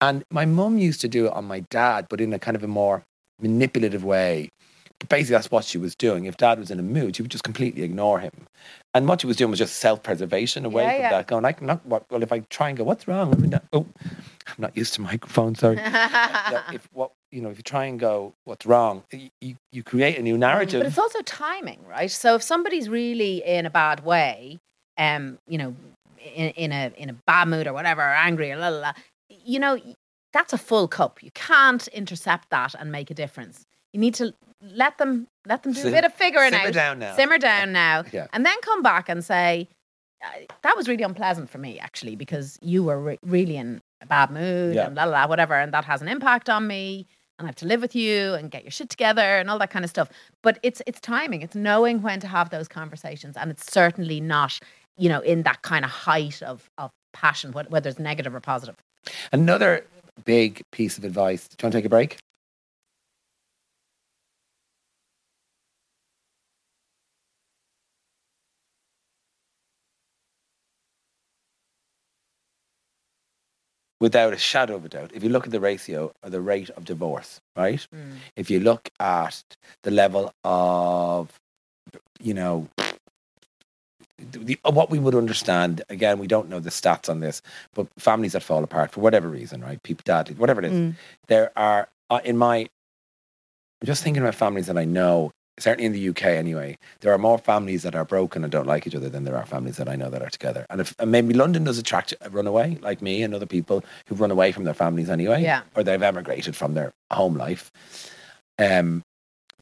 And 0.00 0.24
my 0.30 0.46
mum 0.46 0.78
used 0.78 1.00
to 1.02 1.08
do 1.08 1.26
it 1.26 1.32
on 1.32 1.44
my 1.44 1.60
dad, 1.70 2.06
but 2.08 2.20
in 2.20 2.32
a 2.32 2.38
kind 2.38 2.56
of 2.56 2.64
a 2.64 2.68
more 2.68 3.04
manipulative 3.40 4.04
way. 4.04 4.48
Basically, 5.08 5.34
that's 5.34 5.50
what 5.50 5.64
she 5.64 5.76
was 5.76 5.94
doing. 5.94 6.24
If 6.24 6.36
dad 6.38 6.58
was 6.58 6.70
in 6.70 6.78
a 6.78 6.82
mood, 6.82 7.16
she 7.16 7.22
would 7.22 7.30
just 7.30 7.44
completely 7.44 7.82
ignore 7.82 8.20
him. 8.20 8.32
And 8.94 9.06
what 9.06 9.20
she 9.20 9.26
was 9.26 9.36
doing 9.36 9.50
was 9.50 9.58
just 9.58 9.76
self 9.76 10.02
preservation 10.02 10.64
away 10.64 10.84
Yeah, 10.84 10.90
from 10.92 11.00
yeah. 11.00 11.10
that. 11.10 11.26
Going, 11.26 11.44
I 11.44 11.52
can 11.52 11.66
not, 11.66 11.84
what, 11.84 12.04
well, 12.10 12.22
if 12.22 12.32
I 12.32 12.38
try 12.48 12.68
and 12.68 12.78
go, 12.78 12.84
what's 12.84 13.06
wrong? 13.06 13.32
I 13.34 13.36
mean, 13.36 13.60
oh, 13.72 13.86
I'm 14.46 14.54
not 14.58 14.76
used 14.76 14.94
to 14.94 15.00
microphones, 15.02 15.58
sorry. 15.58 15.76
If 16.72 16.88
what, 16.92 17.10
you 17.30 17.42
know, 17.42 17.50
if 17.50 17.58
you 17.58 17.62
try 17.62 17.84
and 17.84 17.98
go, 18.00 18.32
what's 18.44 18.64
wrong, 18.64 19.02
you, 19.12 19.28
you, 19.40 19.56
you 19.72 19.82
create 19.82 20.16
a 20.18 20.22
new 20.22 20.38
narrative. 20.38 20.80
But 20.80 20.86
it's 20.86 20.98
also 20.98 21.20
timing, 21.22 21.80
right? 21.86 22.10
So 22.10 22.36
if 22.36 22.42
somebody's 22.42 22.88
really 22.88 23.44
in 23.44 23.66
a 23.66 23.70
bad 23.70 24.04
way, 24.04 24.58
um, 24.96 25.38
you 25.48 25.58
know, 25.58 25.74
in, 26.34 26.50
in 26.50 26.72
a 26.72 26.92
in 26.96 27.10
a 27.10 27.12
bad 27.26 27.48
mood 27.48 27.66
or 27.66 27.72
whatever, 27.72 28.00
or 28.00 28.14
angry 28.14 28.50
or 28.52 28.56
la 28.56 28.68
la 28.68 28.78
la, 28.78 28.92
you 29.28 29.58
know, 29.58 29.78
that's 30.32 30.52
a 30.52 30.58
full 30.58 30.88
cup. 30.88 31.22
You 31.22 31.30
can't 31.34 31.86
intercept 31.88 32.48
that 32.50 32.74
and 32.78 32.90
make 32.90 33.10
a 33.10 33.14
difference. 33.14 33.66
You 33.92 34.00
need 34.00 34.14
to 34.14 34.32
let 34.72 34.98
them 34.98 35.26
let 35.46 35.62
them 35.62 35.72
do 35.72 35.80
Sim- 35.80 35.88
a 35.88 35.96
bit 35.96 36.04
of 36.04 36.12
figuring 36.14 36.52
simmer 36.52 36.68
out. 36.68 36.72
down 36.72 36.98
now. 36.98 37.16
Simmer 37.16 37.38
down 37.38 37.72
now. 37.72 38.04
Yeah. 38.12 38.26
And 38.32 38.44
then 38.46 38.56
come 38.62 38.82
back 38.82 39.08
and 39.08 39.24
say, 39.24 39.68
uh, 40.24 40.28
that 40.62 40.76
was 40.76 40.88
really 40.88 41.02
unpleasant 41.02 41.50
for 41.50 41.58
me, 41.58 41.78
actually, 41.78 42.16
because 42.16 42.58
you 42.62 42.82
were 42.82 42.98
re- 43.00 43.18
really 43.22 43.56
in 43.56 43.80
a 44.00 44.06
bad 44.06 44.30
mood 44.30 44.74
Yeah. 44.74 44.86
and 44.86 44.94
la 44.96 45.04
la 45.04 45.22
la, 45.22 45.26
whatever. 45.26 45.54
And 45.54 45.72
that 45.74 45.84
has 45.84 46.00
an 46.02 46.08
impact 46.08 46.48
on 46.48 46.66
me. 46.66 47.06
And 47.38 47.46
I 47.46 47.48
have 47.48 47.56
to 47.56 47.66
live 47.66 47.82
with 47.82 47.94
you 47.96 48.34
and 48.34 48.50
get 48.50 48.62
your 48.62 48.70
shit 48.70 48.88
together 48.90 49.20
and 49.38 49.50
all 49.50 49.58
that 49.58 49.70
kind 49.70 49.84
of 49.84 49.90
stuff. 49.90 50.08
But 50.42 50.58
it's 50.62 50.80
it's 50.86 51.00
timing. 51.00 51.42
It's 51.42 51.56
knowing 51.56 52.00
when 52.00 52.20
to 52.20 52.28
have 52.28 52.50
those 52.50 52.68
conversations. 52.68 53.36
And 53.36 53.50
it's 53.50 53.70
certainly 53.72 54.20
not, 54.20 54.58
you 54.96 55.08
know, 55.08 55.20
in 55.20 55.42
that 55.42 55.62
kind 55.62 55.84
of 55.84 55.90
height 55.90 56.42
of 56.42 56.70
of 56.78 56.90
passion, 57.12 57.52
whether 57.52 57.88
it's 57.90 57.98
negative 57.98 58.34
or 58.34 58.40
positive. 58.40 58.76
Another 59.32 59.84
big 60.24 60.62
piece 60.72 60.96
of 60.96 61.04
advice. 61.04 61.48
Do 61.48 61.56
you 61.60 61.66
want 61.66 61.72
to 61.72 61.78
take 61.78 61.84
a 61.84 61.88
break? 61.88 62.18
Without 74.04 74.32
a 74.34 74.36
shadow 74.52 74.74
of 74.76 74.84
a 74.84 74.88
doubt, 74.90 75.10
if 75.14 75.22
you 75.24 75.30
look 75.30 75.46
at 75.46 75.50
the 75.56 75.60
ratio 75.70 76.12
or 76.22 76.28
the 76.28 76.40
rate 76.52 76.68
of 76.76 76.84
divorce, 76.84 77.40
right? 77.56 77.82
If 78.36 78.50
you 78.50 78.60
look 78.60 78.90
at 79.00 79.42
the 79.82 79.90
level 79.90 80.30
of, 80.44 81.40
you 82.20 82.34
know, 82.34 82.68
the, 84.18 84.58
what 84.64 84.90
we 84.90 84.98
would 84.98 85.14
understand, 85.14 85.80
again, 85.88 86.18
we 86.18 86.26
don't 86.26 86.50
know 86.50 86.60
the 86.60 86.68
stats 86.80 87.08
on 87.08 87.20
this, 87.20 87.40
but 87.72 87.86
families 87.98 88.32
that 88.34 88.42
fall 88.42 88.62
apart 88.62 88.90
for 88.92 89.00
whatever 89.00 89.26
reason, 89.28 89.62
right? 89.62 89.82
People, 89.82 90.02
dad, 90.04 90.36
whatever 90.38 90.60
it 90.60 90.66
is, 90.66 90.72
Mm. 90.72 90.94
there 91.28 91.50
are 91.56 91.88
uh, 92.10 92.20
in 92.24 92.36
my 92.36 92.56
I'm 93.80 93.86
just 93.86 94.02
thinking 94.02 94.22
about 94.22 94.34
families 94.34 94.66
that 94.66 94.76
I 94.78 94.84
know 94.84 95.32
certainly 95.58 95.86
in 95.86 95.92
the 95.92 96.08
UK 96.08 96.24
anyway 96.24 96.76
there 97.00 97.12
are 97.12 97.18
more 97.18 97.38
families 97.38 97.82
that 97.84 97.94
are 97.94 98.04
broken 98.04 98.42
and 98.42 98.50
don't 98.50 98.66
like 98.66 98.86
each 98.86 98.94
other 98.94 99.08
than 99.08 99.24
there 99.24 99.36
are 99.36 99.46
families 99.46 99.76
that 99.76 99.88
I 99.88 99.94
know 99.96 100.10
that 100.10 100.22
are 100.22 100.30
together. 100.30 100.66
And 100.70 100.80
if 100.80 100.94
and 100.98 101.10
maybe 101.12 101.34
London 101.34 101.64
does 101.64 101.78
attract 101.78 102.12
a 102.20 102.30
runaway 102.30 102.76
like 102.82 103.00
me 103.00 103.22
and 103.22 103.34
other 103.34 103.46
people 103.46 103.84
who've 104.06 104.20
run 104.20 104.30
away 104.30 104.52
from 104.52 104.64
their 104.64 104.74
families 104.74 105.08
anyway 105.10 105.42
Yeah. 105.42 105.62
or 105.76 105.82
they've 105.84 106.02
emigrated 106.02 106.56
from 106.56 106.74
their 106.74 106.92
home 107.12 107.36
life. 107.36 107.70
Um 108.58 109.02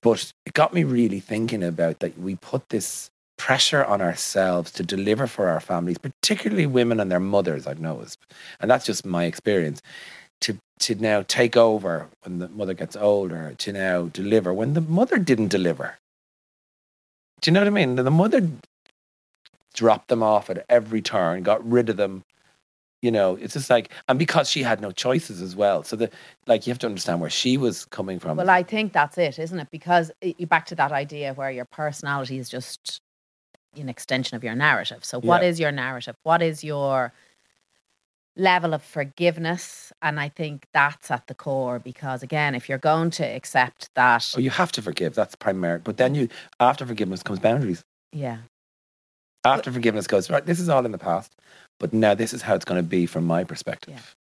but 0.01 0.33
it 0.47 0.55
got 0.55 0.75
me 0.75 0.83
really 0.85 1.21
thinking 1.21 1.63
about 1.63 2.01
that 2.01 2.19
we 2.19 2.35
put 2.37 2.69
this 2.71 3.11
pressure 3.39 3.85
on 3.85 4.01
ourselves 4.01 4.71
to 4.73 4.83
deliver 4.83 5.27
for 5.27 5.49
our 5.49 5.61
families 5.61 5.99
particularly 5.99 6.67
women 6.67 7.01
and 7.01 7.11
their 7.11 7.21
mothers 7.21 7.67
I've 7.67 7.81
noticed. 7.81 8.19
And 8.61 8.71
that's 8.71 8.87
just 8.87 9.05
my 9.05 9.25
experience 9.25 9.83
to 10.83 10.95
now 10.95 11.23
take 11.27 11.57
over 11.57 12.09
when 12.23 12.39
the 12.39 12.49
mother 12.49 12.75
gets 12.75 12.97
older 12.97 13.55
to 13.59 13.73
now 13.73 14.05
deliver 14.13 14.53
when 14.53 14.75
the 14.75 14.81
mother 14.81 15.19
didn't 15.19 15.49
deliver 15.49 15.97
do 17.41 17.51
you 17.51 17.55
know 17.55 17.61
what 17.61 17.67
i 17.67 17.71
mean 17.71 17.97
the 17.97 18.11
mother 18.11 18.49
dropped 19.75 20.09
them 20.09 20.23
off 20.23 20.51
at 20.51 20.65
every 20.69 21.01
turn 21.01 21.43
got 21.43 21.67
rid 21.69 21.89
of 21.89 21.97
them 21.97 22.23
you 23.01 23.11
know 23.11 23.37
it's 23.37 23.55
just 23.55 23.71
like 23.71 23.91
and 24.09 24.19
because 24.19 24.49
she 24.49 24.63
had 24.63 24.81
no 24.81 24.91
choices 24.91 25.41
as 25.41 25.57
well 25.57 25.83
so 25.83 25.97
the 25.97 26.11
like 26.47 26.67
you 26.67 26.71
have 26.71 26.79
to 26.79 26.87
understand 26.87 27.21
where 27.21 27.31
she 27.31 27.57
was 27.57 27.85
coming 27.87 28.19
from 28.19 28.37
Well, 28.37 28.51
I 28.51 28.63
think 28.63 28.93
that's 28.93 29.19
it, 29.19 29.39
isn't 29.39 29.59
it? 29.59 29.69
Because 29.71 30.13
you 30.23 30.47
back 30.47 30.67
to 30.67 30.75
that 30.77 30.93
idea 30.93 31.33
where 31.35 31.51
your 31.51 31.65
personality 31.65 32.39
is 32.39 32.49
just 32.49 33.01
an 33.77 33.89
extension 33.89 34.37
of 34.37 34.45
your 34.45 34.55
narrative. 34.55 35.05
So, 35.05 35.21
what 35.21 35.43
Yeah. 35.43 35.49
is 35.49 35.59
your 35.59 35.73
narrative? 35.73 36.17
What 36.23 36.43
is 36.43 36.63
your 36.63 37.13
level 38.37 38.75
of 38.75 38.83
forgiveness? 38.83 39.93
And 40.03 40.19
I 40.21 40.29
think 40.29 40.67
that's 40.73 41.11
at 41.11 41.27
the 41.27 41.35
core 41.35 41.79
because, 41.79 42.23
again, 42.23 42.55
if 42.55 42.69
you're 42.69 42.79
going 42.79 43.11
to 43.13 43.25
accept 43.25 43.91
that, 43.95 44.33
oh 44.37 44.41
you 44.41 44.51
have 44.51 44.73
to 44.73 44.83
forgive 44.83 45.15
that's 45.15 45.35
primary 45.35 45.79
but 45.79 45.97
then 45.97 46.15
you 46.15 46.29
after 46.61 46.87
forgiveness 46.87 47.23
comes 47.23 47.39
boundaries 47.39 47.83
yeah, 48.13 48.39
after 49.45 49.73
forgiveness 49.73 50.07
goes 50.07 50.31
right 50.31 50.47
this 50.47 50.61
is 50.61 50.69
all 50.69 50.85
in 50.85 50.93
the 50.93 50.99
past 50.99 51.35
but 51.81 51.93
now 51.93 52.15
this 52.15 52.33
is 52.33 52.43
how 52.43 52.55
it's 52.55 52.65
going 52.65 52.79
to 52.83 52.89
be 52.89 53.07
from 53.07 53.25
my 53.27 53.45
perspective 53.45 54.15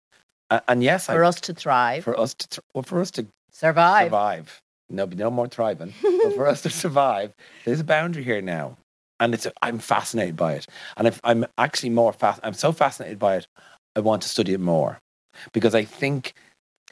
A- 0.51 0.63
and 0.69 0.83
yes 0.83 1.07
for 1.07 1.25
I, 1.25 1.29
us 1.29 1.41
to 1.43 1.55
thrive, 1.55 2.05
for 2.05 2.19
us 2.19 2.35
to 2.35 2.63
well, 2.75 2.83
for 2.83 3.01
us 3.01 3.11
to 3.13 3.27
survive. 3.53 4.07
survive. 4.07 4.61
No, 4.91 5.05
no 5.05 5.31
more 5.31 5.49
thriving. 5.49 5.93
but 6.03 6.35
for 6.35 6.47
us 6.47 6.63
to 6.63 6.71
survive, 6.85 7.35
there's 7.65 7.81
a 7.81 7.85
boundary 7.85 8.25
here 8.25 8.41
now, 8.41 8.79
and 9.21 9.35
it's. 9.35 9.47
I'm 9.61 9.79
fascinated 9.79 10.37
by 10.37 10.55
it, 10.55 10.67
and 10.97 11.07
if 11.07 11.21
I'm 11.25 11.45
actually 11.59 11.91
more 11.91 12.13
fast. 12.15 12.41
I'm 12.43 12.55
so 12.55 12.73
fascinated 12.73 13.19
by 13.19 13.37
it. 13.37 13.47
I 13.99 14.01
want 14.01 14.23
to 14.23 14.29
study 14.29 14.53
it 14.55 14.61
more 14.61 15.01
because 15.53 15.75
I 15.75 15.85
think 15.85 16.33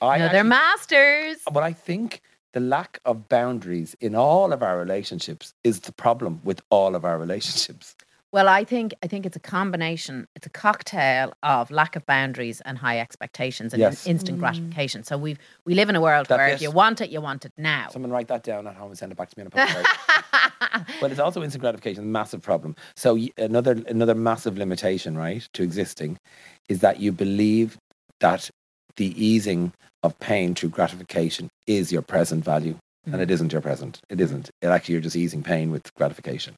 I. 0.02 0.18
no, 0.18 0.24
they're 0.28 0.36
actually- 0.38 0.48
masters. 0.48 1.36
but 1.52 1.62
I 1.62 1.72
think 1.72 2.20
the 2.52 2.58
lack 2.60 2.98
of 3.04 3.28
boundaries 3.28 3.94
in 4.00 4.14
all 4.16 4.52
of 4.52 4.60
our 4.62 4.76
relationships 4.78 5.54
is 5.62 5.80
the 5.80 5.92
problem 5.92 6.40
with 6.42 6.60
all 6.70 6.96
of 6.96 7.04
our 7.04 7.16
relationships. 7.16 7.94
Well, 8.32 8.48
I 8.48 8.64
think 8.64 8.92
I 9.04 9.06
think 9.06 9.24
it's 9.24 9.36
a 9.36 9.40
combination. 9.58 10.26
It's 10.34 10.46
a 10.46 10.50
cocktail 10.50 11.32
of 11.44 11.70
lack 11.70 11.94
of 11.94 12.04
boundaries 12.06 12.60
and 12.62 12.76
high 12.76 12.98
expectations 12.98 13.72
and 13.72 13.80
Yes. 13.80 14.04
instant 14.06 14.38
Mm. 14.38 14.40
gratification. 14.40 15.04
So 15.04 15.16
we 15.16 15.36
we 15.64 15.74
live 15.74 15.88
in 15.88 15.94
a 15.96 16.00
world 16.00 16.26
That 16.26 16.38
where 16.38 16.48
bit. 16.48 16.54
if 16.56 16.60
you 16.62 16.72
want 16.72 17.00
it, 17.00 17.08
you 17.10 17.20
want 17.20 17.44
it 17.44 17.52
now. 17.56 17.86
Someone 17.92 18.10
write 18.10 18.26
that 18.28 18.42
down 18.42 18.66
at 18.66 18.74
home 18.74 18.88
and 18.90 18.98
send 18.98 19.12
it 19.12 19.18
back 19.18 19.30
to 19.30 19.38
me 19.38 19.42
on 19.42 19.46
a 19.46 19.50
postcard. 19.50 19.86
but 21.00 21.10
it's 21.10 21.20
also 21.20 21.42
instant 21.42 21.62
gratification, 21.62 22.04
a 22.04 22.06
massive 22.06 22.42
problem. 22.42 22.76
So 22.94 23.18
another 23.36 23.82
another 23.88 24.14
massive 24.14 24.58
limitation, 24.58 25.16
right, 25.16 25.46
to 25.54 25.62
existing, 25.62 26.18
is 26.68 26.80
that 26.80 27.00
you 27.00 27.12
believe 27.12 27.78
that 28.20 28.50
the 28.96 29.24
easing 29.24 29.72
of 30.02 30.18
pain 30.18 30.54
through 30.54 30.70
gratification 30.70 31.48
is 31.66 31.92
your 31.92 32.02
present 32.02 32.44
value, 32.44 32.76
and 33.04 33.16
it 33.16 33.24
mm-hmm. 33.24 33.32
isn't 33.32 33.52
your 33.52 33.60
present. 33.60 34.00
It 34.08 34.20
isn't. 34.20 34.50
It 34.62 34.66
actually 34.66 34.94
you're 34.94 35.02
just 35.02 35.16
easing 35.16 35.42
pain 35.42 35.70
with 35.70 35.92
gratification. 35.94 36.54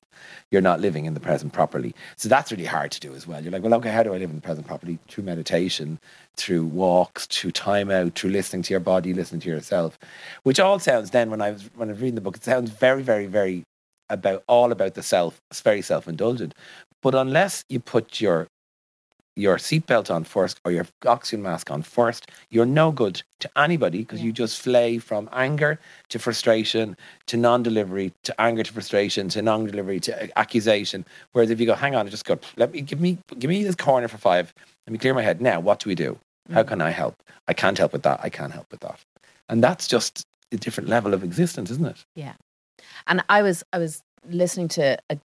You're 0.51 0.63
not 0.63 0.81
living 0.81 1.05
in 1.05 1.15
the 1.15 1.21
present 1.21 1.53
properly. 1.53 1.95
So 2.17 2.29
that's 2.29 2.51
really 2.51 2.65
hard 2.65 2.91
to 2.93 3.01
do 3.01 3.15
as 3.15 3.27
well. 3.27 3.43
You're 3.43 3.53
like, 3.53 3.63
well, 3.63 3.75
okay, 3.75 3.91
how 3.91 4.03
do 4.03 4.15
I 4.15 4.19
live 4.19 4.31
in 4.31 4.37
the 4.37 4.43
present 4.43 4.67
properly? 4.67 4.99
Through 5.09 5.25
meditation, 5.25 5.99
through 6.37 6.67
walks, 6.67 7.27
through 7.27 7.53
time 7.53 7.91
out, 7.91 8.15
through 8.15 8.31
listening 8.31 8.63
to 8.63 8.73
your 8.73 8.81
body, 8.81 9.13
listening 9.13 9.41
to 9.43 9.49
yourself, 9.49 9.99
which 10.43 10.61
all 10.61 10.79
sounds 10.79 11.11
then 11.11 11.31
when 11.31 11.41
I 11.41 11.51
was 11.51 11.69
when 11.75 11.89
I 11.89 11.93
was 11.93 12.01
reading 12.01 12.15
the 12.15 12.21
book, 12.21 12.37
it 12.37 12.45
sounds 12.45 12.71
very, 12.71 13.03
very, 13.03 13.27
very 13.27 13.65
about 14.11 14.45
all 14.47 14.73
about 14.73 14.95
the 14.95 15.03
self. 15.03 15.41
It's 15.51 15.61
very 15.61 15.83
self 15.83 16.09
indulgent. 16.09 16.55
But 17.03 17.15
unless 17.15 17.65
you 17.69 17.81
put 17.81 18.21
your 18.21 18.49
your 19.39 19.57
seatbelt 19.57 20.13
on 20.13 20.25
first 20.25 20.61
or 20.65 20.73
your 20.73 20.85
oxygen 21.07 21.43
mask 21.43 21.71
on 21.71 21.81
first, 21.81 22.29
you're 22.51 22.67
no 22.67 22.91
good 22.91 23.23
to 23.39 23.49
anybody 23.57 23.99
because 23.99 24.21
you 24.21 24.33
just 24.33 24.61
flay 24.61 24.99
from 24.99 25.29
anger 25.33 25.79
to 26.09 26.19
frustration 26.19 26.97
to 27.27 27.37
non-delivery 27.37 28.13
to 28.25 28.41
anger 28.41 28.65
to 28.65 28.73
frustration 28.73 29.29
to 29.29 29.41
non-delivery 29.41 30.01
to 30.01 30.25
uh, 30.25 30.27
accusation. 30.35 31.05
Whereas 31.33 31.51
if 31.51 31.61
you 31.61 31.67
go, 31.67 31.75
hang 31.75 31.95
on, 31.95 32.09
just 32.09 32.25
go, 32.25 32.39
let 32.57 32.73
me 32.73 32.81
give 32.81 33.01
me 33.01 33.17
give 33.39 33.49
me 33.49 33.63
this 33.63 33.77
corner 33.77 34.09
for 34.09 34.19
five. 34.19 34.53
Let 34.87 34.93
me 34.93 34.99
clear 34.99 35.15
my 35.15 35.23
head. 35.23 35.41
Now, 35.41 35.61
what 35.61 35.79
do 35.79 35.89
we 35.89 35.95
do? 35.95 36.19
How 36.53 36.65
mm. 36.65 36.69
can 36.69 36.81
I 36.81 36.91
help? 36.91 37.15
I 37.47 37.53
can't 37.53 37.79
help 37.79 37.93
with 37.93 38.03
that. 38.03 38.21
I 38.23 38.31
can't 38.31 38.53
help 38.53 38.67
with 38.73 38.81
that. 38.81 38.99
And 39.49 39.63
that's 39.63 39.87
just 39.87 40.25
a 40.51 40.57
different 40.57 40.89
level 40.89 41.15
of 41.15 41.23
existence, 41.23 41.71
isn't 41.71 41.87
it? 41.87 42.05
And 43.07 43.23
I 43.29 43.43
was 43.43 43.65
I 43.73 43.79
was 43.79 44.03
listening 44.29 44.69
to 44.69 44.99
a 45.11 45.19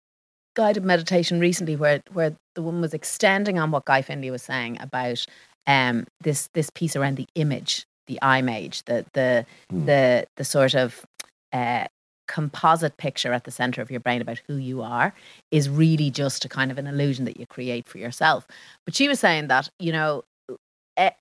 guided 0.56 0.84
meditation 0.84 1.40
recently 1.40 1.76
where 1.76 2.02
where 2.12 2.36
the 2.56 2.62
woman 2.62 2.82
was 2.82 2.94
extending 2.94 3.58
on 3.58 3.72
what 3.72 3.86
Guy 3.86 4.02
Finley 4.02 4.32
was 4.32 4.44
saying 4.44 4.78
about 4.82 5.26
um 5.68 6.06
this 6.22 6.50
this 6.54 6.70
piece 6.70 6.96
around 6.96 7.18
the 7.18 7.28
image, 7.36 7.86
the 8.08 8.20
image, 8.22 8.84
the 8.86 9.06
the 9.14 9.46
Mm. 9.72 9.86
the 9.86 10.28
the 10.38 10.44
sort 10.44 10.74
of 10.76 11.06
uh 11.54 11.86
composite 12.28 12.96
picture 12.98 13.34
at 13.34 13.44
the 13.44 13.52
center 13.52 13.82
of 13.82 13.92
your 13.92 14.00
brain 14.00 14.22
about 14.22 14.42
who 14.48 14.56
you 14.56 14.82
are 14.82 15.14
is 15.52 15.68
really 15.70 16.10
just 16.10 16.46
a 16.46 16.50
kind 16.50 16.72
of 16.72 16.78
an 16.78 16.88
illusion 16.88 17.26
that 17.26 17.38
you 17.38 17.46
create 17.46 17.88
for 17.90 17.98
yourself. 17.98 18.48
But 18.86 18.96
she 18.96 19.10
was 19.10 19.20
saying 19.20 19.48
that, 19.50 19.68
you 19.80 19.92
know, 19.92 20.24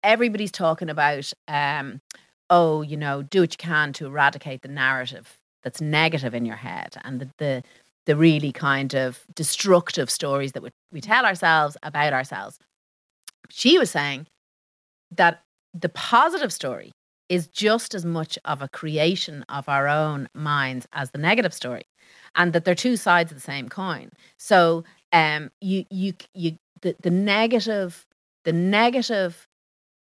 everybody's 0.05 0.53
talking 0.53 0.89
about 0.89 1.33
um 1.49 2.01
oh, 2.53 2.83
you 2.83 2.97
know, 2.97 3.23
do 3.23 3.41
what 3.43 3.53
you 3.53 3.57
can 3.59 3.93
to 3.93 4.07
eradicate 4.07 4.63
the 4.63 4.69
narrative 4.69 5.37
that's 5.63 5.81
negative 5.81 6.35
in 6.35 6.45
your 6.45 6.57
head 6.57 6.97
and 7.05 7.21
the 7.21 7.29
the, 7.39 7.63
the 8.07 8.17
really 8.17 8.53
kind 8.53 8.95
of 8.95 9.25
destructive 9.35 10.11
stories 10.11 10.53
that 10.53 10.63
we, 10.63 10.71
we 10.93 11.01
tell 11.01 11.25
ourselves 11.25 11.77
about 11.83 12.13
ourselves. 12.13 12.59
She 13.51 13.79
was 13.79 13.91
saying 13.91 14.27
that 15.11 15.43
the 15.75 15.89
positive 15.89 16.53
story 16.53 16.93
is 17.29 17.47
just 17.47 17.95
as 17.95 18.05
much 18.05 18.39
of 18.45 18.61
a 18.61 18.69
creation 18.69 19.45
of 19.49 19.69
our 19.69 19.89
own 19.89 20.29
minds 20.35 20.87
as 20.93 21.13
the 21.13 21.19
negative 21.19 21.55
story 21.55 21.85
and 22.35 22.53
that 22.53 22.65
they're 22.65 22.75
two 22.75 22.97
sides 22.97 23.31
of 23.31 23.37
the 23.37 23.43
same 23.43 23.69
coin 23.69 24.11
so 24.37 24.85
um 25.13 25.51
you 25.61 25.85
you 25.91 26.13
you 26.35 26.57
the, 26.83 26.95
the 27.03 27.11
negative 27.11 28.07
the 28.45 28.53
negative 28.53 29.47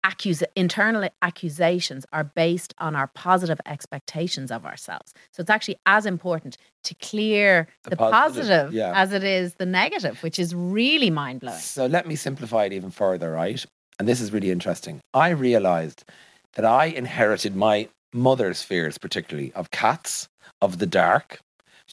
accus- 0.05 0.43
internal 0.57 1.09
accusations 1.23 2.07
are 2.13 2.25
based 2.25 2.75
on 2.79 2.95
our 2.97 3.09
positive 3.09 3.61
expectations 3.67 4.51
of 4.51 4.65
ourselves. 4.65 5.13
So 5.33 5.41
it's 5.41 5.51
actually 5.51 5.77
as 5.87 6.07
important 6.07 6.57
to 6.85 6.95
clear 6.97 7.69
The 7.85 7.91
the, 7.91 7.97
positive, 7.97 8.45
positive, 8.49 8.73
yeah. 8.73 8.93
as 8.95 9.13
it 9.13 9.25
is 9.25 9.55
the 9.55 9.67
negative, 9.67 10.23
which 10.23 10.39
is 10.39 10.55
really 10.55 11.11
mind 11.11 11.41
blowing. 11.41 11.59
So 11.59 11.87
let 11.87 12.07
me 12.07 12.17
simplify 12.17 12.65
it 12.65 12.73
even 12.73 12.91
further, 12.91 13.33
right? 13.33 13.65
And 13.99 14.07
this 14.09 14.21
is 14.21 14.33
really 14.33 14.51
interesting. 14.51 15.01
I 15.15 15.31
realized 15.31 16.05
that 16.55 16.65
I 16.65 16.87
inherited 16.87 17.57
my 17.57 17.89
mother's 18.13 18.63
fears, 18.63 18.97
particularly 18.99 19.53
of 19.55 19.71
cats, 19.71 20.29
of 20.63 20.79
the 20.79 20.87
dark, 20.87 21.41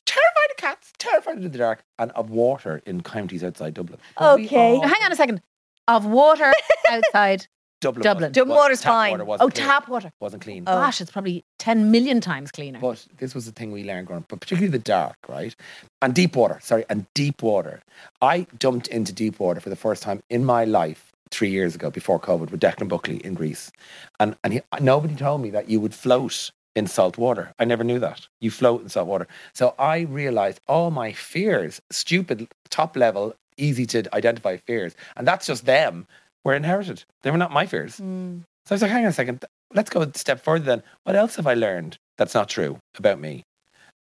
terrified 0.05 0.49
of 0.51 0.57
cats, 0.57 0.93
terrified 0.97 1.37
of 1.37 1.43
the 1.51 1.57
dark, 1.57 1.81
and 1.99 2.11
of 2.11 2.29
water 2.29 2.81
in 2.85 3.01
counties 3.01 3.43
outside 3.43 3.73
Dublin. 3.73 3.99
Okay. 4.21 4.75
all- 4.75 4.87
hang 4.87 5.03
on 5.03 5.11
a 5.11 5.15
second. 5.15 5.41
Of 5.87 6.05
water 6.05 6.51
outside. 6.89 7.47
Dublin. 7.85 8.03
Dublin. 8.03 8.21
wasn't- 8.23 8.33
Dublin 8.35 8.57
water's 8.57 8.81
tap 8.81 8.91
fine. 8.91 9.11
Water 9.11 9.25
wasn't 9.25 9.47
Oh, 9.47 9.51
clean, 9.55 9.67
tap 9.67 9.87
water. 9.87 10.11
wasn't 10.19 10.43
clean. 10.43 10.63
Oh. 10.67 10.75
Gosh, 10.75 10.99
it's 11.01 11.11
probably 11.11 11.43
10 11.59 11.91
million 11.91 12.19
times 12.21 12.51
cleaner. 12.51 12.79
But 12.79 13.05
this 13.17 13.33
was 13.35 13.45
the 13.45 13.51
thing 13.51 13.71
we 13.71 13.83
learned 13.83 14.07
growing 14.07 14.23
up, 14.23 14.27
but 14.29 14.39
particularly 14.41 14.71
the 14.71 14.79
dark, 14.79 15.17
right? 15.27 15.55
And 16.01 16.13
deep 16.13 16.35
water, 16.35 16.59
sorry, 16.61 16.85
and 16.89 17.05
deep 17.13 17.41
water. 17.41 17.81
I 18.21 18.47
jumped 18.59 18.87
into 18.87 19.13
deep 19.13 19.39
water 19.39 19.59
for 19.61 19.69
the 19.69 19.75
first 19.75 20.03
time 20.03 20.21
in 20.29 20.43
my 20.45 20.65
life 20.65 21.11
three 21.31 21.49
years 21.49 21.75
ago 21.75 21.89
before 21.89 22.19
COVID 22.19 22.51
with 22.51 22.59
Declan 22.61 22.87
Buckley 22.87 23.17
in 23.25 23.33
Greece. 23.33 23.71
And, 24.19 24.35
and 24.43 24.53
he, 24.53 24.61
nobody 24.79 25.15
told 25.15 25.41
me 25.41 25.49
that 25.51 25.69
you 25.69 25.79
would 25.79 25.93
float 25.93 26.51
in 26.75 26.87
salt 26.87 27.17
water. 27.17 27.53
I 27.57 27.65
never 27.65 27.83
knew 27.83 27.99
that. 27.99 28.27
You 28.41 28.51
float 28.51 28.81
in 28.81 28.89
salt 28.89 29.07
water. 29.07 29.27
So 29.53 29.73
I 29.79 29.99
realized 30.01 30.59
all 30.67 30.91
my 30.91 31.13
fears, 31.13 31.81
stupid, 31.89 32.47
top 32.69 32.95
level, 32.97 33.33
easy 33.57 33.85
to 33.87 34.03
identify 34.13 34.57
fears, 34.57 34.93
and 35.15 35.25
that's 35.25 35.47
just 35.47 35.65
them, 35.65 36.05
were 36.45 36.53
inherited. 36.53 37.03
They 37.23 37.31
were 37.31 37.37
not 37.37 37.51
my 37.51 37.65
fears. 37.65 37.99
Mm. 37.99 38.43
So 38.65 38.73
I 38.73 38.75
was 38.75 38.81
like, 38.81 38.91
hang 38.91 39.03
on 39.03 39.09
a 39.09 39.13
second, 39.13 39.43
let's 39.73 39.89
go 39.89 40.01
a 40.01 40.17
step 40.17 40.41
further 40.41 40.63
then. 40.63 40.83
What 41.03 41.17
else 41.17 41.35
have 41.35 41.47
I 41.47 41.55
learned 41.55 41.97
that's 42.17 42.33
not 42.33 42.47
true 42.47 42.77
about 42.97 43.19
me? 43.19 43.43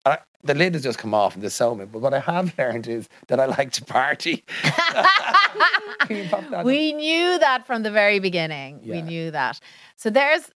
I, 0.06 0.18
the 0.44 0.56
lid 0.56 0.74
has 0.74 0.82
just 0.82 0.98
come 0.98 1.14
off 1.14 1.36
and 1.36 1.44
there's 1.44 1.54
so 1.54 1.76
many, 1.76 1.88
but 1.88 2.02
what 2.02 2.14
I 2.16 2.20
have 2.20 2.54
learned 2.58 2.88
is 2.88 3.08
that 3.28 3.40
I 3.40 3.46
like 3.46 3.72
to 3.74 3.86
party. 3.86 4.44
We 6.66 6.92
knew 6.92 7.40
that 7.40 7.66
from 7.66 7.84
the 7.84 7.92
very 7.92 8.20
beginning. 8.20 8.82
We 8.84 9.02
knew 9.02 9.32
that. 9.32 9.60
So 9.96 10.10
there's, 10.10 10.50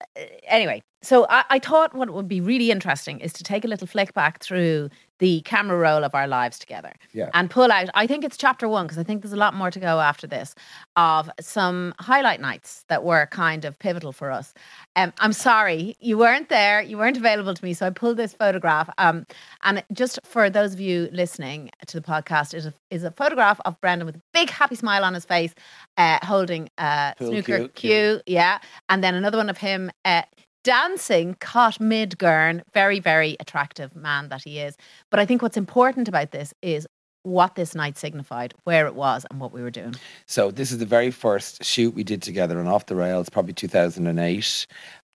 anyway, 0.49 0.83
so 1.05 1.27
I, 1.29 1.45
I 1.51 1.59
thought 1.59 1.95
what 1.95 2.11
would 2.11 2.29
be 2.29 2.41
really 2.41 2.71
interesting 2.71 3.21
is 3.21 3.33
to 3.35 3.45
take 3.45 3.65
a 3.65 3.69
little 3.69 3.87
flick 3.87 4.15
back 4.15 4.43
through 4.43 4.89
the 5.21 5.43
camera 5.43 5.79
roll 5.79 6.03
of 6.03 6.13
our 6.15 6.27
lives 6.27 6.59
together 6.59 6.93
Yeah. 7.13 7.31
and 7.35 7.49
pull 7.49 7.71
out, 7.71 7.89
I 7.95 8.07
think 8.09 8.25
it's 8.25 8.37
chapter 8.37 8.69
one, 8.69 8.87
because 8.87 8.99
I 8.99 9.05
think 9.05 9.23
there's 9.23 9.33
a 9.33 9.37
lot 9.37 9.55
more 9.55 9.71
to 9.71 9.79
go 9.79 10.01
after 10.01 10.27
this, 10.27 10.57
of 10.97 11.31
some 11.41 11.95
highlight 12.01 12.41
nights 12.41 12.85
that 12.89 13.05
were 13.05 13.27
kind 13.27 13.65
of 13.65 13.79
pivotal 13.79 14.11
for 14.13 14.33
us. 14.33 14.53
Um, 14.97 15.13
I'm 15.21 15.33
sorry, 15.33 15.97
you 16.01 16.19
weren't 16.19 16.49
there, 16.49 16.83
you 16.83 16.99
weren't 16.99 17.17
available 17.17 17.55
to 17.55 17.65
me, 17.65 17.75
so 17.75 17.87
I 17.87 17.91
pulled 17.91 18.17
this 18.17 18.35
photograph. 18.35 18.91
Um, 18.99 19.25
and 19.63 19.85
just 19.93 20.19
for 20.25 20.51
those 20.51 20.75
of 20.75 20.81
you 20.81 21.09
listening 21.13 21.71
to 21.87 22.01
the 22.01 22.05
podcast, 22.07 22.53
it 22.53 22.59
is 22.59 22.67
a, 22.67 22.75
is 22.91 23.05
a 23.05 23.13
photograph 23.13 23.61
of 23.65 23.81
Brendan 23.81 24.07
with 24.07 24.17
a 24.17 24.23
big 24.33 24.51
happy 24.51 24.75
smile 24.75 25.05
on 25.05 25.15
his 25.15 25.25
face, 25.25 25.55
uh, 25.97 26.19
holding 26.25 26.69
a 26.79 27.15
Pool 27.19 27.29
snooker 27.29 27.59
cue, 27.69 27.69
cue, 27.69 28.21
yeah, 28.27 28.59
and 28.89 29.05
then 29.05 29.15
another 29.15 29.39
one 29.39 29.49
of 29.49 29.59
him 29.59 29.93
uh, 30.05 30.23
dancing 30.65 31.37
caught 31.39 31.79
mid 31.79 32.19
gurn. 32.19 32.65
Very, 32.73 32.99
very 32.99 33.37
attractive 33.39 33.95
man 33.95 34.29
that 34.31 34.43
he 34.43 34.59
is. 34.59 34.77
But 35.11 35.21
I 35.21 35.27
think 35.27 35.43
what's 35.43 35.57
important 35.57 36.09
about 36.09 36.33
this 36.33 36.53
is 36.61 36.89
what 37.23 37.55
this 37.55 37.75
night 37.75 37.97
signified, 37.97 38.53
where 38.65 38.87
it 38.87 38.95
was, 38.95 39.25
and 39.31 39.41
what 39.41 39.53
we 39.53 39.63
were 39.63 39.71
doing. 39.71 39.95
So 40.27 40.51
this 40.51 40.73
is 40.73 40.79
the 40.79 40.87
very 40.87 41.11
first 41.11 41.65
shoot 41.65 41.95
we 41.95 42.05
did 42.05 42.21
together 42.23 42.59
on 42.59 42.67
Off 42.67 42.87
the 42.87 42.97
Rails, 42.97 43.31
probably 43.31 43.55
2008. 43.55 44.67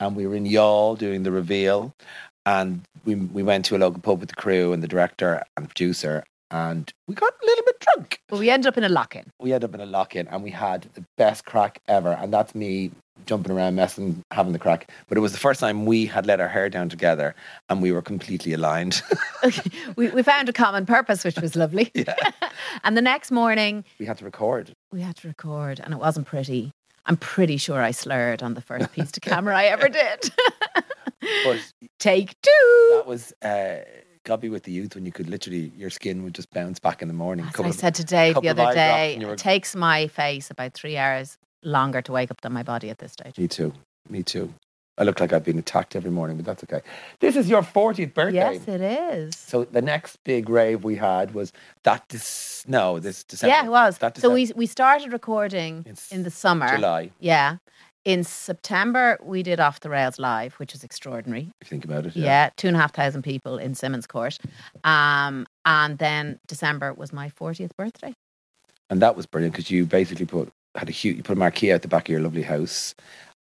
And 0.01 0.17
we 0.17 0.27
were 0.27 0.35
in 0.35 0.45
Youghal 0.45 0.97
doing 0.97 1.25
the 1.25 1.33
reveal. 1.33 1.95
And 2.47 2.83
we, 3.05 3.15
we 3.17 3.43
went 3.43 3.67
to 3.67 3.77
a 3.77 3.79
local 3.79 4.01
pub 4.01 4.21
with 4.21 4.31
the 4.31 4.37
crew 4.37 4.73
and 4.73 4.83
the 4.83 4.89
director 4.89 5.43
and 5.57 5.69
producer. 5.69 6.25
And 6.51 6.91
we 7.07 7.15
got 7.15 7.33
a 7.43 7.47
little 7.47 7.65
bit 7.65 7.81
drunk. 7.81 8.21
But 8.29 8.39
we 8.39 8.49
ended 8.51 8.69
up 8.69 8.79
in 8.79 8.85
a 8.85 8.89
lock 8.89 9.15
in. 9.17 9.25
we 9.41 9.53
ended 9.53 9.69
up 9.71 9.75
in 9.75 9.81
a 9.81 9.87
lock 9.87 10.17
in 10.17 10.27
and 10.29 10.43
we 10.43 10.51
had 10.51 10.89
the 10.95 11.05
best 11.19 11.45
crack 11.45 11.81
ever. 11.89 12.13
And 12.13 12.33
that's 12.33 12.55
me 12.55 12.91
jumping 13.27 13.53
around, 13.53 13.75
messing, 13.75 14.23
having 14.31 14.53
the 14.55 14.59
crack. 14.59 14.91
But 15.09 15.19
it 15.19 15.21
was 15.21 15.33
the 15.33 15.39
first 15.39 15.61
time 15.61 15.85
we 15.85 16.07
had 16.07 16.25
let 16.25 16.41
our 16.41 16.49
hair 16.49 16.71
down 16.71 16.89
together 16.89 17.35
and 17.69 17.83
we 17.83 17.93
were 17.93 18.01
completely 18.01 18.55
aligned. 18.55 19.03
we, 19.97 20.09
we 20.09 20.23
found 20.23 20.49
a 20.49 20.53
common 20.53 20.87
purpose, 20.87 21.25
which 21.25 21.37
was 21.39 21.55
lovely. 21.55 21.91
yeah. 21.95 22.15
and 22.85 22.97
the 22.97 23.03
next 23.03 23.31
morning, 23.31 23.85
We 23.99 24.07
had 24.07 24.17
to 24.19 24.25
record. 24.25 24.73
we 24.91 25.03
had 25.03 25.17
to 25.17 25.29
record, 25.29 25.81
and 25.81 25.93
it 25.93 25.99
wasn't 25.99 26.27
pretty. 26.27 26.71
I'm 27.05 27.17
pretty 27.17 27.57
sure 27.57 27.83
I 27.83 27.91
slurred 27.91 28.43
on 28.43 28.55
the 28.55 28.61
first 28.61 28.93
piece 28.93 29.11
to 29.13 29.21
camera 29.21 29.57
I 29.57 29.65
ever 29.65 29.89
did. 29.89 30.31
But 31.45 31.73
Take 31.99 32.37
two. 32.43 32.91
that 32.95 33.05
was 33.07 33.33
uh, 33.43 33.79
me 34.37 34.49
with 34.51 34.65
the 34.65 34.73
youth 34.73 34.95
when 34.95 35.07
you 35.07 35.13
could 35.13 35.29
literally, 35.29 35.73
your 35.77 35.91
skin 35.91 36.23
would 36.25 36.35
just 36.35 36.51
bounce 36.51 36.79
back 36.79 37.01
in 37.03 37.09
the 37.09 37.15
morning. 37.15 37.47
As 37.47 37.59
I 37.61 37.69
of- 37.69 37.75
said 37.75 37.95
today, 37.95 38.33
the 38.33 38.49
other 38.51 38.73
day, 38.75 39.19
were- 39.25 39.33
it 39.33 39.39
takes 39.39 39.75
my 39.75 40.07
face 40.09 40.51
about 40.51 40.75
three 40.75 40.97
hours 40.97 41.39
longer 41.63 42.03
to 42.03 42.13
wake 42.13 42.31
up 42.31 42.41
than 42.43 42.53
my 42.53 42.63
body 42.63 42.91
at 42.91 42.99
this 42.99 43.13
stage. 43.13 43.39
Me 43.39 43.49
too. 43.49 43.73
Me 44.09 44.23
too. 44.23 44.53
I 45.01 45.05
look 45.05 45.21
like 45.21 45.33
I've 45.33 45.45
been 45.45 45.59
attacked 45.61 45.95
every 45.95 46.11
morning, 46.11 46.37
but 46.37 46.45
that's 46.45 46.65
okay. 46.65 46.81
This 47.21 47.37
is 47.37 47.49
your 47.49 47.63
40th 47.63 48.15
birthday. 48.15 48.35
Yes, 48.55 48.67
it 48.67 48.81
is. 48.81 49.37
So 49.37 49.65
the 49.65 49.81
next 49.81 50.19
big 50.25 50.49
rave 50.49 50.83
we 50.83 50.97
had 50.97 51.35
was 51.35 51.53
that 51.85 52.09
this 52.09 52.65
no, 52.67 52.99
this 52.99 53.23
December. 53.23 53.55
yeah, 53.55 53.65
it 53.65 53.71
was. 53.71 53.99
That 53.99 54.19
So 54.19 54.29
we 54.35 54.51
we 54.57 54.67
started 54.67 55.13
recording 55.13 55.85
It's 55.87 56.11
in 56.11 56.25
the 56.25 56.31
summer. 56.33 56.69
July, 56.75 57.11
Yeah. 57.21 57.59
In 58.05 58.25
September, 58.25 59.19
we 59.23 59.43
did 59.43 59.61
Off 59.61 59.81
the 59.81 59.91
Rails 59.91 60.19
live, 60.19 60.55
which 60.55 60.75
is 60.75 60.83
extraordinary. 60.83 61.51
if 61.61 61.67
you 61.67 61.75
think 61.75 61.85
about 61.85 62.07
it. 62.07 62.17
Yeah, 62.17 62.51
two 62.57 62.69
and 62.69 62.77
a 62.77 62.81
half 62.81 62.95
thousand 62.95 63.23
people 63.23 63.59
in 63.59 63.73
Simmonscourt. 63.73 64.39
Um, 64.85 65.47
and 65.65 65.99
then 65.99 66.39
December 66.47 66.95
was 66.95 67.13
my 67.13 67.29
40th 67.29 67.77
birthday. 67.77 68.15
And 68.89 69.03
that 69.03 69.17
was 69.17 69.27
brilliant 69.27 69.55
because 69.55 69.71
you 69.71 69.85
basically 69.85 70.27
put 70.27 70.51
had 70.75 70.89
a 70.89 70.93
huge 70.93 71.17
you 71.17 71.23
put 71.23 71.37
a 71.37 71.39
marquee 71.39 71.73
out 71.73 71.83
the 71.83 71.89
back 71.89 72.09
of 72.09 72.13
your 72.13 72.21
lovely 72.21 72.43
house 72.43 72.95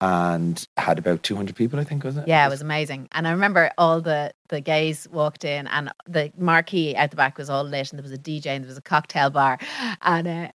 and 0.01 0.65
had 0.77 0.99
about 0.99 1.23
200 1.23 1.55
people, 1.57 1.79
I 1.81 1.85
think, 1.85 2.05
was 2.05 2.17
it? 2.17 2.29
Yeah, 2.29 2.47
it 2.47 2.51
was 2.51 2.63
amazing. 2.63 3.09
And 3.13 3.27
I 3.27 3.33
remember 3.33 3.71
all 3.79 4.01
the 4.01 4.33
the 4.49 4.61
gays 4.61 5.09
walked 5.11 5.45
in, 5.45 5.67
and 5.69 5.93
the 6.07 6.33
marquee 6.39 6.97
out 6.97 7.11
the 7.11 7.17
back 7.17 7.39
was 7.39 7.51
all 7.51 7.65
lit, 7.65 7.91
and 7.93 7.99
there 7.99 8.03
was 8.03 8.13
a 8.13 8.19
DJ, 8.19 8.47
and 8.47 8.65
there 8.65 8.69
was 8.69 8.79
a 8.79 8.83
cocktail 8.83 9.31
bar, 9.31 9.59
and 10.03 10.27
uh, 10.29 10.49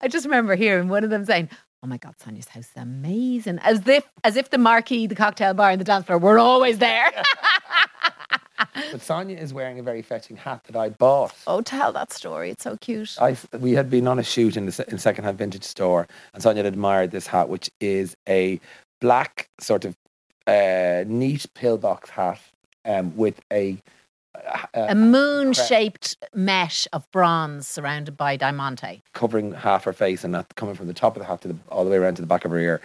I 0.00 0.08
just 0.08 0.24
remember 0.26 0.54
hearing 0.54 0.88
one 0.88 1.04
of 1.04 1.10
them 1.10 1.24
saying. 1.24 1.48
Oh 1.82 1.86
my 1.86 1.96
God, 1.96 2.14
Sonya's 2.22 2.48
house 2.48 2.64
is 2.66 2.76
amazing. 2.76 3.58
As 3.62 3.86
if 3.88 4.06
as 4.22 4.36
if 4.36 4.50
the 4.50 4.58
marquee, 4.58 5.06
the 5.06 5.14
cocktail 5.14 5.54
bar, 5.54 5.70
and 5.70 5.80
the 5.80 5.84
dance 5.84 6.04
floor 6.04 6.18
were 6.18 6.38
always 6.38 6.78
there. 6.78 7.10
But 8.92 9.00
Sonya 9.02 9.36
is 9.36 9.52
wearing 9.54 9.78
a 9.78 9.82
very 9.82 10.02
fetching 10.02 10.36
hat 10.36 10.64
that 10.64 10.76
I 10.76 10.90
bought. 10.90 11.34
oh, 11.46 11.60
tell 11.60 11.92
that 11.92 12.12
story. 12.12 12.50
It's 12.50 12.62
so 12.62 12.76
cute. 12.76 13.16
I, 13.20 13.36
we 13.58 13.72
had 13.72 13.88
been 13.90 14.06
on 14.06 14.18
a 14.18 14.22
shoot 14.22 14.56
in 14.56 14.66
the 14.66 14.72
se- 14.72 14.84
in 14.88 14.98
second-hand 14.98 15.38
vintage 15.38 15.64
store, 15.64 16.06
and 16.34 16.42
Sonya 16.42 16.62
had 16.62 16.66
admired 16.72 17.10
this 17.10 17.26
hat, 17.26 17.48
which 17.48 17.70
is 17.80 18.16
a 18.28 18.60
black 19.00 19.48
sort 19.60 19.84
of 19.84 19.96
uh, 20.46 21.04
neat 21.06 21.46
pillbox 21.54 22.10
hat 22.10 22.40
um, 22.84 23.16
with 23.16 23.40
a, 23.52 23.78
a, 24.34 24.68
a 24.90 24.94
moon 24.94 25.52
shaped 25.52 26.16
mesh 26.34 26.86
of 26.92 27.10
bronze 27.10 27.66
surrounded 27.66 28.16
by 28.16 28.36
diamante. 28.36 29.02
covering 29.12 29.52
half 29.52 29.84
her 29.84 29.92
face 29.92 30.24
and 30.24 30.34
that 30.34 30.54
coming 30.54 30.74
from 30.74 30.86
the 30.86 30.94
top 30.94 31.16
of 31.16 31.20
the 31.20 31.26
hat 31.26 31.40
to 31.42 31.48
the, 31.48 31.56
all 31.68 31.84
the 31.84 31.90
way 31.90 31.96
around 31.96 32.14
to 32.16 32.22
the 32.22 32.26
back 32.26 32.44
of 32.44 32.50
her 32.50 32.58
ear. 32.58 32.80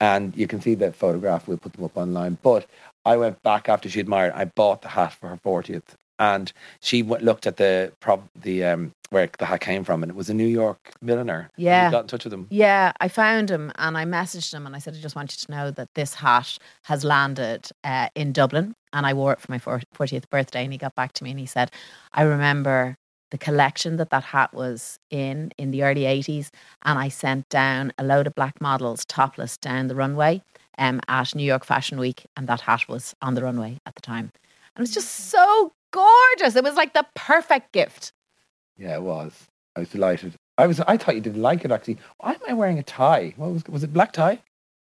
And 0.00 0.36
you 0.36 0.46
can 0.46 0.60
see 0.60 0.74
the 0.74 0.92
photograph. 0.92 1.48
We'll 1.48 1.58
put 1.58 1.72
them 1.72 1.84
up 1.84 1.96
online. 1.96 2.38
But 2.42 2.66
I 3.04 3.16
went 3.16 3.42
back 3.42 3.68
after 3.68 3.88
she 3.88 4.00
admired. 4.00 4.32
I 4.34 4.44
bought 4.44 4.82
the 4.82 4.88
hat 4.88 5.12
for 5.12 5.28
her 5.28 5.36
fortieth, 5.36 5.96
and 6.18 6.52
she 6.80 7.02
w- 7.02 7.24
looked 7.24 7.46
at 7.46 7.56
the 7.56 7.92
prop, 8.00 8.28
the 8.34 8.64
um, 8.64 8.92
where 9.10 9.28
the 9.38 9.46
hat 9.46 9.60
came 9.60 9.84
from, 9.84 10.02
and 10.02 10.10
it 10.10 10.16
was 10.16 10.28
a 10.28 10.34
New 10.34 10.46
York 10.46 10.92
milliner. 11.00 11.42
Have 11.42 11.50
you 11.56 11.64
Yeah. 11.64 11.90
got 11.90 12.00
in 12.02 12.06
touch 12.08 12.24
with 12.24 12.30
them. 12.32 12.46
Yeah, 12.50 12.92
I 13.00 13.08
found 13.08 13.50
him 13.50 13.72
and 13.76 13.96
I 13.96 14.04
messaged 14.04 14.52
him 14.52 14.66
and 14.66 14.74
I 14.74 14.78
said, 14.78 14.94
I 14.94 14.98
just 15.00 15.16
want 15.16 15.32
you 15.32 15.46
to 15.46 15.50
know 15.52 15.70
that 15.70 15.88
this 15.94 16.14
hat 16.14 16.58
has 16.84 17.04
landed 17.04 17.68
uh, 17.84 18.08
in 18.14 18.32
Dublin 18.32 18.74
and 18.92 19.06
I 19.06 19.12
wore 19.14 19.32
it 19.32 19.40
for 19.40 19.50
my 19.52 19.58
40th 19.58 20.28
birthday. 20.30 20.64
And 20.64 20.72
he 20.72 20.78
got 20.78 20.94
back 20.94 21.12
to 21.14 21.24
me 21.24 21.30
and 21.30 21.40
he 21.40 21.46
said, 21.46 21.70
I 22.12 22.22
remember 22.22 22.96
the 23.30 23.38
collection 23.38 23.96
that 23.96 24.10
that 24.10 24.22
hat 24.24 24.54
was 24.54 24.98
in 25.10 25.52
in 25.58 25.70
the 25.70 25.82
early 25.82 26.02
80s. 26.02 26.50
And 26.82 26.98
I 26.98 27.08
sent 27.08 27.48
down 27.48 27.92
a 27.98 28.04
load 28.04 28.26
of 28.26 28.34
black 28.34 28.60
models 28.60 29.04
topless 29.04 29.56
down 29.56 29.88
the 29.88 29.94
runway 29.96 30.42
um, 30.78 31.00
at 31.08 31.34
New 31.34 31.44
York 31.44 31.64
Fashion 31.64 31.98
Week. 31.98 32.26
And 32.36 32.46
that 32.48 32.62
hat 32.62 32.88
was 32.88 33.14
on 33.22 33.34
the 33.34 33.42
runway 33.42 33.78
at 33.86 33.94
the 33.94 34.02
time. 34.02 34.30
And 34.74 34.78
it 34.78 34.80
was 34.80 34.94
just 34.94 35.10
so 35.30 35.72
gorgeous. 35.96 36.56
It 36.56 36.64
was 36.64 36.74
like 36.74 36.92
the 36.92 37.06
perfect 37.14 37.72
gift. 37.72 38.12
Yeah, 38.76 38.96
it 38.96 39.02
was. 39.02 39.46
I 39.74 39.80
was 39.80 39.88
delighted. 39.88 40.34
I 40.58 40.66
was. 40.66 40.80
I 40.80 40.96
thought 40.96 41.14
you 41.14 41.20
didn't 41.20 41.42
like 41.42 41.64
it 41.64 41.72
actually. 41.72 41.98
Why 42.18 42.32
am 42.32 42.40
I 42.48 42.52
wearing 42.52 42.78
a 42.78 42.82
tie? 42.82 43.34
What 43.36 43.50
was? 43.52 43.64
Was 43.68 43.82
it 43.82 43.92
black 43.92 44.12
tie? 44.12 44.42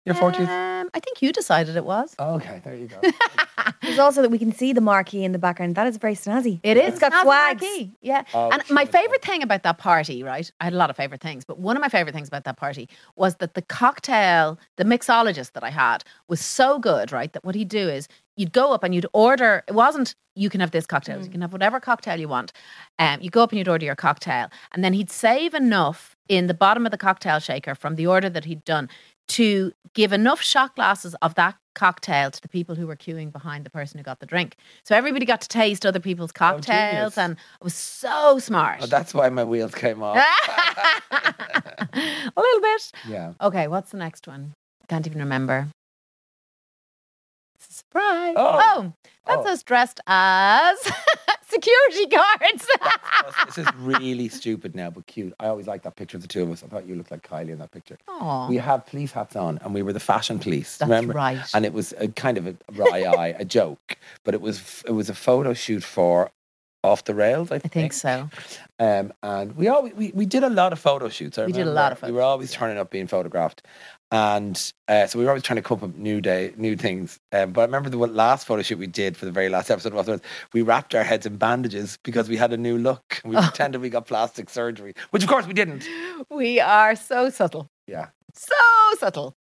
Your 0.05 0.15
fortieth? 0.15 0.49
Um, 0.49 0.69
Um, 0.79 0.89
I 0.93 0.99
think 1.01 1.21
you 1.21 1.31
decided 1.31 1.75
it 1.75 1.83
was. 1.85 2.15
Okay, 2.17 2.61
there 2.63 2.73
you 2.73 2.87
go. 2.87 2.99
There's 3.81 3.99
also 3.99 4.21
that 4.21 4.29
we 4.31 4.39
can 4.39 4.51
see 4.53 4.71
the 4.73 4.81
marquee 4.81 5.23
in 5.23 5.33
the 5.33 5.37
background. 5.39 5.75
That 5.75 5.87
is 5.87 5.97
very 5.97 6.15
snazzy. 6.15 6.59
It 6.63 6.77
is. 6.77 6.93
It's 6.93 6.99
got 6.99 7.11
Snazzy 7.11 7.23
flags. 7.23 7.61
Marquee. 7.61 7.91
Yeah. 8.01 8.23
Oh, 8.33 8.49
and 8.49 8.63
my 8.69 8.83
shit. 8.85 8.93
favorite 8.93 9.21
thing 9.23 9.43
about 9.43 9.63
that 9.63 9.77
party, 9.77 10.23
right? 10.23 10.49
I 10.61 10.63
had 10.63 10.73
a 10.73 10.77
lot 10.77 10.89
of 10.89 10.95
favorite 10.95 11.21
things, 11.21 11.43
but 11.45 11.59
one 11.59 11.75
of 11.75 11.81
my 11.81 11.89
favorite 11.89 12.15
things 12.15 12.27
about 12.29 12.45
that 12.45 12.55
party 12.57 12.87
was 13.17 13.35
that 13.35 13.53
the 13.55 13.61
cocktail, 13.61 14.57
the 14.77 14.85
mixologist 14.85 15.51
that 15.51 15.63
I 15.63 15.69
had 15.69 16.03
was 16.27 16.39
so 16.39 16.79
good, 16.79 17.11
right? 17.11 17.31
That 17.33 17.43
what 17.43 17.55
he'd 17.55 17.67
do 17.69 17.89
is 17.89 18.07
you'd 18.37 18.53
go 18.53 18.73
up 18.73 18.83
and 18.83 18.95
you'd 18.95 19.05
order. 19.13 19.63
It 19.67 19.73
wasn't 19.75 20.15
you 20.35 20.49
can 20.49 20.61
have 20.61 20.71
this 20.71 20.85
cocktail, 20.85 21.21
you 21.21 21.29
can 21.29 21.41
have 21.41 21.51
whatever 21.51 21.79
cocktail 21.81 22.17
you 22.17 22.29
want. 22.29 22.53
Um, 22.97 23.19
you 23.21 23.29
go 23.29 23.43
up 23.43 23.51
and 23.51 23.57
you'd 23.59 23.67
order 23.67 23.83
your 23.85 23.95
cocktail, 23.95 24.47
and 24.71 24.83
then 24.83 24.93
he'd 24.93 25.09
save 25.11 25.53
enough 25.53 26.15
in 26.29 26.47
the 26.47 26.53
bottom 26.53 26.85
of 26.85 26.91
the 26.91 26.97
cocktail 26.97 27.39
shaker 27.39 27.75
from 27.75 27.95
the 27.95 28.07
order 28.07 28.29
that 28.29 28.45
he'd 28.45 28.63
done 28.63 28.87
to 29.29 29.71
give 29.93 30.13
enough 30.13 30.41
shot 30.41 30.75
glasses 30.75 31.15
of 31.21 31.35
that 31.35 31.55
cocktail 31.75 32.29
to 32.29 32.41
the 32.41 32.49
people 32.49 32.75
who 32.75 32.85
were 32.85 32.95
queuing 32.95 33.31
behind 33.31 33.65
the 33.65 33.69
person 33.69 33.97
who 33.97 34.03
got 34.03 34.19
the 34.19 34.25
drink. 34.25 34.57
So 34.83 34.95
everybody 34.95 35.25
got 35.25 35.41
to 35.41 35.47
taste 35.47 35.85
other 35.85 35.99
people's 35.99 36.31
oh, 36.31 36.37
cocktails, 36.37 37.15
genius. 37.15 37.17
and 37.17 37.33
it 37.33 37.63
was 37.63 37.73
so 37.73 38.39
smart. 38.39 38.79
Oh, 38.81 38.85
that's 38.87 39.13
why 39.13 39.29
my 39.29 39.43
wheels 39.43 39.73
came 39.73 40.03
off. 40.03 40.17
a 41.11 42.33
little 42.35 42.61
bit. 42.61 42.91
yeah. 43.07 43.33
Okay, 43.41 43.67
what's 43.67 43.91
the 43.91 43.97
next 43.97 44.27
one? 44.27 44.53
Can't 44.87 45.07
even 45.07 45.19
remember. 45.19 45.67
It's 47.55 47.69
a 47.69 47.73
surprise. 47.73 48.33
Oh. 48.37 48.59
Oh, 48.61 48.93
that's 49.29 49.47
Oh. 49.47 49.51
us 49.53 49.63
dressed 49.63 49.99
as 50.07 50.77
security 51.47 52.05
guards. 52.07 52.67
this 53.45 53.57
is 53.59 53.67
really 53.79 54.29
stupid 54.29 54.75
now, 54.75 54.89
but 54.89 55.05
cute. 55.07 55.33
I 55.39 55.47
always 55.47 55.67
liked 55.67 55.83
that 55.85 55.95
picture 55.95 56.17
of 56.17 56.21
the 56.21 56.27
two 56.27 56.43
of 56.43 56.51
us. 56.51 56.63
I 56.63 56.67
thought 56.67 56.87
you 56.87 56.95
looked 56.95 57.11
like 57.11 57.27
Kylie 57.27 57.49
in 57.49 57.59
that 57.59 57.71
picture. 57.71 57.97
Oh, 58.07 58.47
We 58.49 58.57
had 58.57 58.85
police 58.85 59.11
hats 59.11 59.35
on, 59.35 59.59
and 59.63 59.73
we 59.73 59.81
were 59.81 59.93
the 59.93 59.99
fashion 59.99 60.39
police. 60.39 60.77
that's 60.77 60.89
remember? 60.89 61.13
right. 61.13 61.39
And 61.53 61.65
it 61.65 61.73
was 61.73 61.93
a 61.97 62.07
kind 62.09 62.37
of 62.37 62.47
a 62.47 62.55
wry 62.73 63.03
eye, 63.03 63.35
a 63.39 63.45
joke, 63.45 63.97
but 64.23 64.33
it 64.33 64.41
was 64.41 64.83
it 64.87 64.91
was 64.91 65.09
a 65.09 65.15
photo 65.15 65.53
shoot 65.53 65.83
for 65.83 66.31
off 66.83 67.03
the 67.03 67.13
rails. 67.13 67.51
I 67.51 67.55
I 67.55 67.59
think. 67.59 67.73
think 67.73 67.93
so. 67.93 68.29
Um, 68.79 69.11
and 69.21 69.55
we 69.55 69.67
all 69.67 69.83
we, 69.83 70.11
we 70.13 70.25
did 70.25 70.43
a 70.43 70.49
lot 70.49 70.71
of 70.73 70.79
photo 70.79 71.09
shoots. 71.09 71.37
I 71.37 71.45
We 71.45 71.51
did 71.51 71.67
a 71.67 71.71
lot 71.71 71.91
of 71.91 72.01
We 72.01 72.11
were 72.11 72.21
always 72.21 72.51
turning 72.51 72.77
up 72.77 72.89
being 72.89 73.07
photographed, 73.07 73.61
and 74.11 74.55
uh, 74.87 75.05
so 75.07 75.19
we 75.19 75.25
were 75.25 75.31
always 75.31 75.43
trying 75.43 75.57
to 75.57 75.61
come 75.61 75.75
up 75.77 75.81
with 75.81 75.97
new 75.97 76.21
day, 76.21 76.53
new 76.57 76.75
things. 76.77 77.19
Um, 77.33 77.51
but 77.51 77.61
I 77.61 77.65
remember 77.65 77.89
the 77.89 77.97
last 77.97 78.47
photo 78.47 78.61
shoot 78.61 78.79
we 78.79 78.87
did 78.87 79.17
for 79.17 79.25
the 79.25 79.31
very 79.31 79.49
last 79.49 79.69
episode 79.69 79.93
was 79.93 80.07
was 80.07 80.21
we 80.53 80.61
wrapped 80.61 80.95
our 80.95 81.03
heads 81.03 81.25
in 81.25 81.35
bandages 81.37 81.97
because 82.03 82.29
we 82.29 82.37
had 82.37 82.53
a 82.53 82.57
new 82.57 82.77
look. 82.77 83.21
We 83.25 83.35
Oh. 83.35 83.41
pretended 83.41 83.81
we 83.81 83.89
got 83.89 84.07
plastic 84.07 84.49
surgery, 84.49 84.93
which 85.11 85.23
of 85.23 85.29
course 85.29 85.45
we 85.45 85.53
didn't. 85.53 85.83
We 86.29 86.59
are 86.61 86.95
so 86.95 87.29
subtle. 87.29 87.69
Yeah. 87.87 88.07
So 88.33 88.55
subtle. 88.99 89.35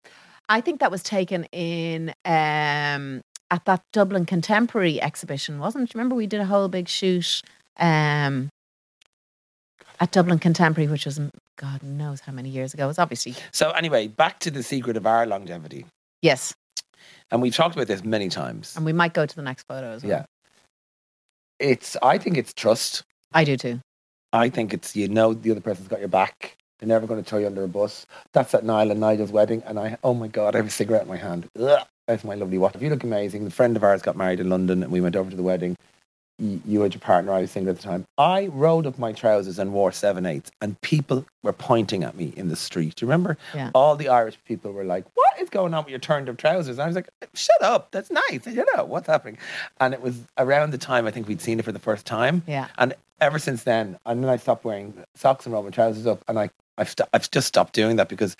I 0.48 0.62
think 0.62 0.80
that 0.80 0.92
was 0.92 1.02
taken 1.04 1.46
in 1.52 2.14
um, 2.24 3.22
at 3.52 3.66
that 3.66 3.82
Dublin 3.94 4.26
Contemporary 4.26 5.02
exhibition, 5.02 5.60
wasn't 5.60 5.90
it? 5.90 5.96
Remember 5.96 6.16
we 6.16 6.28
did 6.28 6.42
a 6.42 6.46
whole 6.46 6.68
big 6.68 6.88
shoot 6.88 7.42
um, 7.78 8.50
at 10.00 10.12
Dublin 10.12 10.40
Contemporary, 10.40 10.90
which 10.90 11.06
was 11.06 11.20
God 11.58 11.84
knows 11.84 12.22
how 12.22 12.32
many 12.32 12.50
years 12.50 12.74
ago. 12.74 12.86
It 12.86 12.88
was 12.88 13.00
obviously 13.00 13.36
So 13.52 13.72
anyway, 13.72 14.08
back 14.08 14.40
to 14.40 14.52
the 14.52 14.64
secret 14.64 14.98
of 14.98 15.06
our 15.06 15.26
longevity, 15.26 15.86
yes, 16.22 16.54
and 17.32 17.42
we've 17.42 17.56
talked 17.56 17.76
about 17.76 17.88
this 17.88 18.04
many 18.04 18.30
times. 18.30 18.76
and 18.76 18.86
we 18.86 18.94
might 18.94 19.14
go 19.14 19.26
to 19.26 19.36
the 19.36 19.42
next 19.42 19.66
photo 19.68 19.92
as 19.92 20.04
well. 20.04 20.10
Yeah. 20.12 20.26
It's 21.60 21.96
I 22.02 22.18
think 22.18 22.38
it's 22.38 22.54
trust. 22.54 23.04
I 23.34 23.44
do 23.44 23.56
too. 23.58 23.80
I 24.34 24.50
think 24.50 24.74
it's 24.74 24.96
you 24.96 25.08
know 25.08 25.34
the 25.34 25.52
other 25.52 25.62
person's 25.62 25.88
got 25.88 26.00
your 26.00 26.10
back. 26.10 26.58
They're 26.80 26.90
never 26.90 27.08
going 27.08 27.24
to 27.24 27.30
throw 27.30 27.40
you 27.40 27.48
under 27.48 27.64
a 27.64 27.70
bus. 27.70 28.06
That's 28.34 28.54
at 28.54 28.66
Niall 28.66 28.92
and 28.92 29.00
Nigel's 29.00 29.32
wedding, 29.32 29.64
and 29.66 29.80
I 29.80 29.98
oh 30.04 30.14
my 30.14 30.28
god, 30.28 30.56
I 30.56 30.58
have 30.58 30.68
a 30.68 30.72
cigarette 30.72 31.04
in 31.04 31.08
my 31.08 31.16
hand. 31.18 31.48
Ugh, 31.58 31.88
that's 32.08 32.24
my 32.24 32.36
lovely 32.36 32.58
watch. 32.58 32.76
You 32.80 32.90
look 32.90 33.04
amazing. 33.04 33.46
The 33.46 33.52
friend 33.52 33.76
of 33.76 33.84
ours 33.84 34.02
got 34.02 34.16
married 34.16 34.40
in 34.40 34.50
London, 34.50 34.84
and 34.84 34.92
we 34.92 35.02
went 35.02 35.16
over 35.16 35.30
to 35.30 35.36
the 35.36 35.44
wedding. 35.44 35.76
You, 36.38 36.62
you 36.66 36.84
and 36.84 36.94
your 36.94 37.00
partner, 37.00 37.32
I 37.32 37.40
was 37.40 37.52
single 37.52 37.72
at 37.72 37.78
the 37.78 37.84
time. 37.84 38.04
I 38.18 38.48
rolled 38.48 38.86
up 38.86 39.00
my 39.00 39.14
trousers 39.14 39.58
and 39.58 39.72
wore 39.72 39.94
seven 39.94 40.26
eighths, 40.26 40.52
and 40.62 40.80
people 40.82 41.26
were 41.44 41.54
pointing 41.54 42.04
at 42.04 42.16
me 42.16 42.34
in 42.36 42.50
the 42.50 42.58
street. 42.58 42.96
Do 42.96 43.06
you 43.06 43.10
remember? 43.10 43.38
Yeah. 43.54 43.72
All 43.74 43.96
the 43.96 44.10
Irish 44.10 44.38
people 44.46 44.74
were 44.74 44.84
like, 44.84 45.06
"What 45.14 45.40
is 45.40 45.50
going 45.50 45.74
on 45.74 45.86
with 45.86 45.92
your 45.92 46.00
turned 46.00 46.28
up 46.28 46.36
trousers?" 46.38 46.78
And 46.78 46.84
I 46.84 46.88
was 46.88 46.96
like, 46.96 47.08
"Shut 47.34 47.62
up, 47.62 47.92
that's 47.92 48.12
nice. 48.12 48.46
You 48.46 48.66
know 48.76 48.84
what's 48.84 49.08
happening." 49.08 49.38
And 49.80 49.94
it 49.94 50.02
was 50.02 50.20
around 50.38 50.72
the 50.72 50.78
time 50.78 51.08
I 51.08 51.12
think 51.12 51.28
we'd 51.28 51.42
seen 51.42 51.58
it 51.58 51.64
for 51.66 51.72
the 51.72 51.80
first 51.80 52.06
time. 52.06 52.44
Yeah. 52.48 52.68
And 52.78 52.94
ever 53.22 53.40
since 53.40 53.64
then, 53.64 53.98
and 54.06 54.22
then 54.22 54.30
I 54.30 54.36
stopped 54.36 54.66
wearing 54.66 54.94
socks 55.16 55.46
and 55.46 55.54
rolled 55.54 55.66
my 55.66 55.72
trousers 55.72 56.06
up, 56.06 56.22
and 56.28 56.38
I 56.38 56.50
I've 56.78 56.90
st- 56.90 57.08
I've 57.14 57.32
just 57.32 57.48
stopped 57.48 57.74
doing 57.74 57.96
that 57.96 58.10
because 58.10 58.36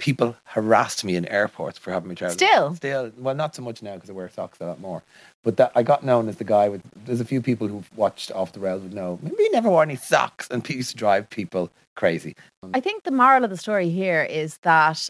people 0.00 0.36
harassed 0.44 1.04
me 1.04 1.14
in 1.14 1.26
airports 1.26 1.78
for 1.78 1.92
having 1.92 2.08
my 2.08 2.14
trousers. 2.14 2.36
Still? 2.36 2.74
still, 2.74 3.12
well, 3.18 3.34
not 3.34 3.54
so 3.54 3.62
much 3.62 3.82
now 3.82 3.94
because 3.94 4.10
I 4.10 4.12
wear 4.12 4.28
socks 4.28 4.58
a 4.60 4.66
lot 4.66 4.80
more. 4.80 5.02
But 5.44 5.56
that 5.58 5.72
I 5.74 5.82
got 5.82 6.02
known 6.04 6.28
as 6.28 6.36
the 6.36 6.44
guy 6.44 6.68
with. 6.68 6.82
There's 7.06 7.20
a 7.20 7.24
few 7.24 7.40
people 7.40 7.68
who've 7.68 7.88
watched 7.96 8.32
Off 8.32 8.52
the 8.52 8.60
Rails 8.60 8.82
would 8.82 8.92
know. 8.92 9.18
Maybe 9.22 9.36
he 9.38 9.48
never 9.50 9.70
wore 9.70 9.82
any 9.82 9.96
socks, 9.96 10.48
and 10.50 10.64
people 10.64 10.78
used 10.78 10.90
to 10.90 10.96
drive 10.96 11.30
people 11.30 11.70
crazy. 11.96 12.34
I 12.74 12.80
think 12.80 13.04
the 13.04 13.10
moral 13.10 13.44
of 13.44 13.50
the 13.50 13.56
story 13.56 13.88
here 13.90 14.22
is 14.22 14.58
that 14.62 15.08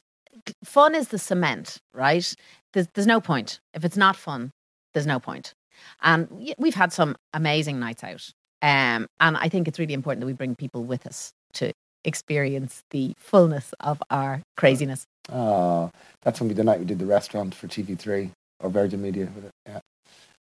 fun 0.62 0.94
is 0.94 1.08
the 1.08 1.18
cement, 1.18 1.78
right? 1.94 2.34
There's, 2.72 2.86
there's 2.94 3.06
no 3.06 3.20
point. 3.20 3.60
If 3.74 3.84
it's 3.84 3.96
not 3.96 4.16
fun, 4.16 4.50
there's 4.94 5.06
no 5.06 5.18
point. 5.18 5.54
And 6.02 6.52
we've 6.58 6.74
had 6.74 6.92
some 6.92 7.16
amazing 7.32 7.80
nights 7.80 8.04
out. 8.04 8.30
Um, 8.62 9.06
and 9.20 9.36
I 9.36 9.48
think 9.48 9.66
it's 9.66 9.78
really 9.78 9.94
important 9.94 10.20
that 10.20 10.26
we 10.26 10.32
bring 10.34 10.54
people 10.54 10.84
with 10.84 11.06
us 11.06 11.32
to 11.54 11.72
experience 12.04 12.82
the 12.90 13.14
fullness 13.18 13.72
of 13.80 14.02
our 14.10 14.42
craziness. 14.56 15.06
Oh, 15.32 15.90
that's 16.22 16.40
when 16.40 16.48
we 16.48 16.54
the 16.54 16.64
night 16.64 16.78
we 16.80 16.84
did 16.86 16.98
the 16.98 17.06
restaurant 17.06 17.54
for 17.54 17.66
TV3 17.68 18.30
or 18.60 18.70
Virgin 18.70 19.00
Media. 19.02 19.28
with 19.34 19.44
it, 19.46 19.50
Yeah, 19.66 19.80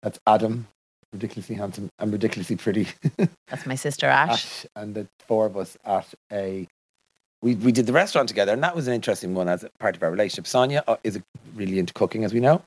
that's 0.02 0.18
Adam, 0.26 0.66
ridiculously 1.12 1.54
handsome 1.56 1.88
and 1.98 2.12
ridiculously 2.12 2.56
pretty. 2.56 2.88
That's 3.48 3.66
my 3.66 3.76
sister 3.76 4.06
Ash. 4.06 4.30
Ash 4.44 4.66
and 4.74 4.94
the 4.94 5.06
four 5.28 5.46
of 5.46 5.56
us 5.56 5.76
at 5.84 6.06
a. 6.32 6.66
We, 7.42 7.54
we 7.56 7.72
did 7.72 7.84
the 7.86 7.92
restaurant 7.92 8.28
together, 8.30 8.52
and 8.54 8.62
that 8.62 8.74
was 8.74 8.88
an 8.88 8.94
interesting 8.94 9.34
one 9.34 9.48
as 9.50 9.62
a 9.64 9.70
part 9.78 9.94
of 9.96 10.02
our 10.02 10.10
relationship. 10.10 10.46
Sonya 10.46 10.82
uh, 10.88 10.96
is 11.04 11.20
really 11.54 11.78
into 11.78 11.92
cooking, 11.92 12.24
as 12.24 12.32
we 12.32 12.40
know, 12.40 12.62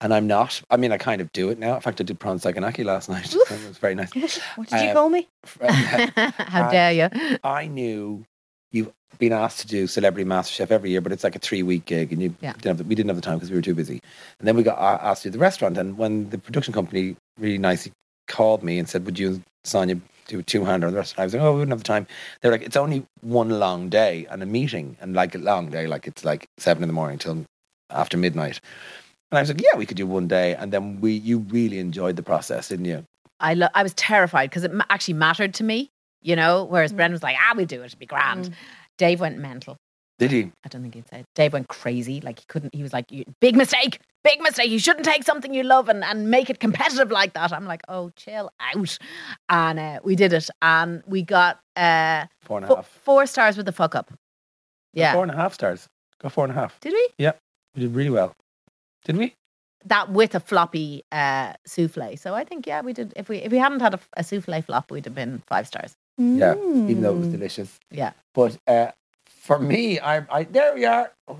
and 0.00 0.14
I'm 0.14 0.28
not. 0.28 0.62
I 0.70 0.76
mean, 0.76 0.92
I 0.92 0.98
kind 0.98 1.20
of 1.20 1.32
do 1.32 1.50
it 1.50 1.58
now. 1.58 1.74
In 1.74 1.80
fact, 1.80 2.00
I 2.00 2.04
did 2.04 2.20
prawn 2.20 2.38
saganaki 2.38 2.84
last 2.84 3.08
night. 3.08 3.34
It 3.50 3.50
was 3.68 3.78
very 3.78 3.96
nice. 3.96 4.12
What 4.54 4.68
did 4.68 4.80
you 4.82 4.88
Um, 4.90 4.94
call 4.94 5.08
me? 5.10 5.26
How 5.60 6.68
Uh, 6.68 6.70
dare 6.70 6.92
you? 6.92 7.38
I 7.42 7.66
knew 7.66 8.24
you've 8.72 8.92
been 9.18 9.32
asked 9.32 9.60
to 9.60 9.66
do 9.66 9.86
Celebrity 9.86 10.28
MasterChef 10.28 10.70
every 10.70 10.90
year, 10.90 11.00
but 11.00 11.12
it's 11.12 11.24
like 11.24 11.36
a 11.36 11.38
three 11.40 11.62
week 11.62 11.84
gig, 11.86 12.12
and 12.12 12.22
you 12.22 12.34
Yeah. 12.40 12.52
didn't 12.60 12.78
the, 12.78 12.84
we 12.84 12.94
didn't 12.94 13.08
have 13.08 13.16
the 13.16 13.22
time 13.22 13.36
because 13.36 13.50
we 13.50 13.56
were 13.56 13.62
too 13.62 13.74
busy. 13.74 14.00
And 14.38 14.46
then 14.48 14.56
we 14.56 14.62
got 14.62 14.78
asked 14.78 15.22
to 15.22 15.28
do 15.28 15.32
the 15.32 15.38
restaurant, 15.38 15.76
and 15.78 15.98
when 15.98 16.30
the 16.30 16.38
production 16.38 16.72
company 16.72 17.16
really 17.38 17.58
nicely 17.58 17.92
called 18.28 18.62
me 18.62 18.78
and 18.78 18.88
said, 18.88 19.04
"Would 19.06 19.18
you, 19.18 19.28
and 19.28 19.44
Sonya, 19.64 19.96
do 20.28 20.38
a 20.38 20.42
two 20.42 20.64
hander 20.64 20.86
on 20.86 20.92
the 20.92 20.98
restaurant?" 20.98 21.20
I 21.20 21.24
was 21.24 21.34
like, 21.34 21.42
"Oh, 21.42 21.52
we 21.52 21.58
wouldn't 21.60 21.72
have 21.72 21.80
the 21.80 21.84
time." 21.84 22.06
They're 22.40 22.52
like, 22.52 22.62
"It's 22.62 22.76
only 22.76 23.04
one 23.22 23.50
long 23.58 23.88
day 23.88 24.26
and 24.30 24.42
a 24.42 24.46
meeting, 24.46 24.96
and 25.00 25.14
like 25.14 25.34
a 25.34 25.38
long 25.38 25.70
day, 25.70 25.86
like 25.86 26.06
it's 26.06 26.24
like 26.24 26.46
seven 26.58 26.82
in 26.82 26.88
the 26.88 26.92
morning 26.94 27.18
till 27.18 27.44
after 27.90 28.16
midnight." 28.16 28.60
And 29.32 29.38
I 29.38 29.42
was 29.42 29.48
like, 29.50 29.60
"Yeah, 29.62 29.76
we 29.76 29.86
could 29.86 29.96
do 29.96 30.06
one 30.06 30.28
day." 30.28 30.54
And 30.54 30.72
then 30.72 31.00
we, 31.00 31.12
you 31.12 31.38
really 31.38 31.78
enjoyed 31.78 32.16
the 32.16 32.22
process, 32.22 32.68
didn't 32.68 32.86
you? 32.86 33.04
I, 33.40 33.54
lo- 33.54 33.68
I 33.74 33.82
was 33.82 33.94
terrified 33.94 34.50
because 34.50 34.64
it 34.64 34.72
ma- 34.72 34.84
actually 34.90 35.14
mattered 35.14 35.54
to 35.54 35.64
me, 35.64 35.88
you 36.22 36.36
know, 36.36 36.64
whereas 36.64 36.92
Mm. 36.92 36.96
Brendan 36.96 37.12
was 37.14 37.22
like, 37.22 37.36
ah, 37.40 37.54
we'll 37.56 37.66
do 37.66 37.82
it, 37.82 37.86
it'll 37.86 37.98
be 37.98 38.06
grand. 38.06 38.46
Mm. 38.50 38.54
Dave 38.98 39.20
went 39.20 39.38
mental. 39.38 39.76
Did 40.18 40.32
he? 40.32 40.52
I 40.64 40.68
don't 40.68 40.82
think 40.82 40.94
he'd 40.94 41.08
say 41.08 41.20
it. 41.20 41.26
Dave 41.34 41.54
went 41.54 41.68
crazy. 41.68 42.20
Like 42.20 42.40
he 42.40 42.44
couldn't, 42.46 42.74
he 42.74 42.82
was 42.82 42.92
like, 42.92 43.06
big 43.40 43.56
mistake, 43.56 44.00
big 44.22 44.38
mistake. 44.42 44.68
You 44.68 44.78
shouldn't 44.78 45.06
take 45.06 45.24
something 45.24 45.54
you 45.54 45.62
love 45.62 45.88
and, 45.88 46.04
and 46.04 46.30
make 46.30 46.50
it 46.50 46.60
competitive 46.60 47.10
like 47.10 47.32
that. 47.32 47.54
I'm 47.54 47.64
like, 47.64 47.80
oh, 47.88 48.10
chill 48.16 48.50
out. 48.60 48.98
And 49.48 49.78
uh, 49.78 50.00
we 50.04 50.16
did 50.16 50.34
it. 50.34 50.50
And 50.60 51.02
we 51.06 51.22
got 51.22 51.60
uh, 51.74 52.26
Four 52.42 52.58
and 52.58 52.66
a 52.66 52.68
fo- 52.68 52.74
half. 52.76 52.86
four 52.86 53.24
stars 53.26 53.56
with 53.56 53.64
the 53.64 53.72
fuck 53.72 53.94
up. 53.94 54.12
Yeah. 54.92 55.14
Four 55.14 55.22
and 55.22 55.32
a 55.32 55.36
half 55.36 55.54
stars. 55.54 55.86
Got 56.20 56.32
four 56.32 56.44
and 56.44 56.50
a 56.52 56.54
half. 56.54 56.78
Did 56.80 56.92
we? 56.92 57.08
Yeah. 57.16 57.32
We 57.74 57.80
did 57.82 57.94
really 57.94 58.10
well. 58.10 58.34
Didn't 59.06 59.20
we? 59.20 59.34
That 59.86 60.10
with 60.10 60.34
a 60.34 60.40
floppy 60.40 61.02
uh, 61.10 61.54
souffle. 61.66 62.18
So 62.18 62.34
I 62.34 62.44
think, 62.44 62.66
yeah, 62.66 62.82
we 62.82 62.92
did. 62.92 63.14
If 63.16 63.30
we 63.30 63.38
if 63.38 63.50
we 63.50 63.56
hadn't 63.56 63.80
had 63.80 63.94
a, 63.94 64.00
a 64.18 64.22
souffle 64.22 64.60
flop, 64.60 64.90
we'd 64.90 65.06
have 65.06 65.14
been 65.14 65.42
five 65.48 65.66
stars. 65.66 65.94
Yeah, 66.20 66.54
Even 66.54 67.00
though 67.00 67.14
it 67.14 67.18
was 67.18 67.28
Mm. 67.28 67.32
delicious. 67.32 67.78
Yeah. 67.90 68.12
But 68.34 68.58
uh, 68.66 68.92
for 69.26 69.58
me, 69.58 69.98
I'm. 69.98 70.26
I 70.30 70.44
there 70.44 70.74
we 70.74 70.84
are. 70.84 71.10
Oh, 71.26 71.38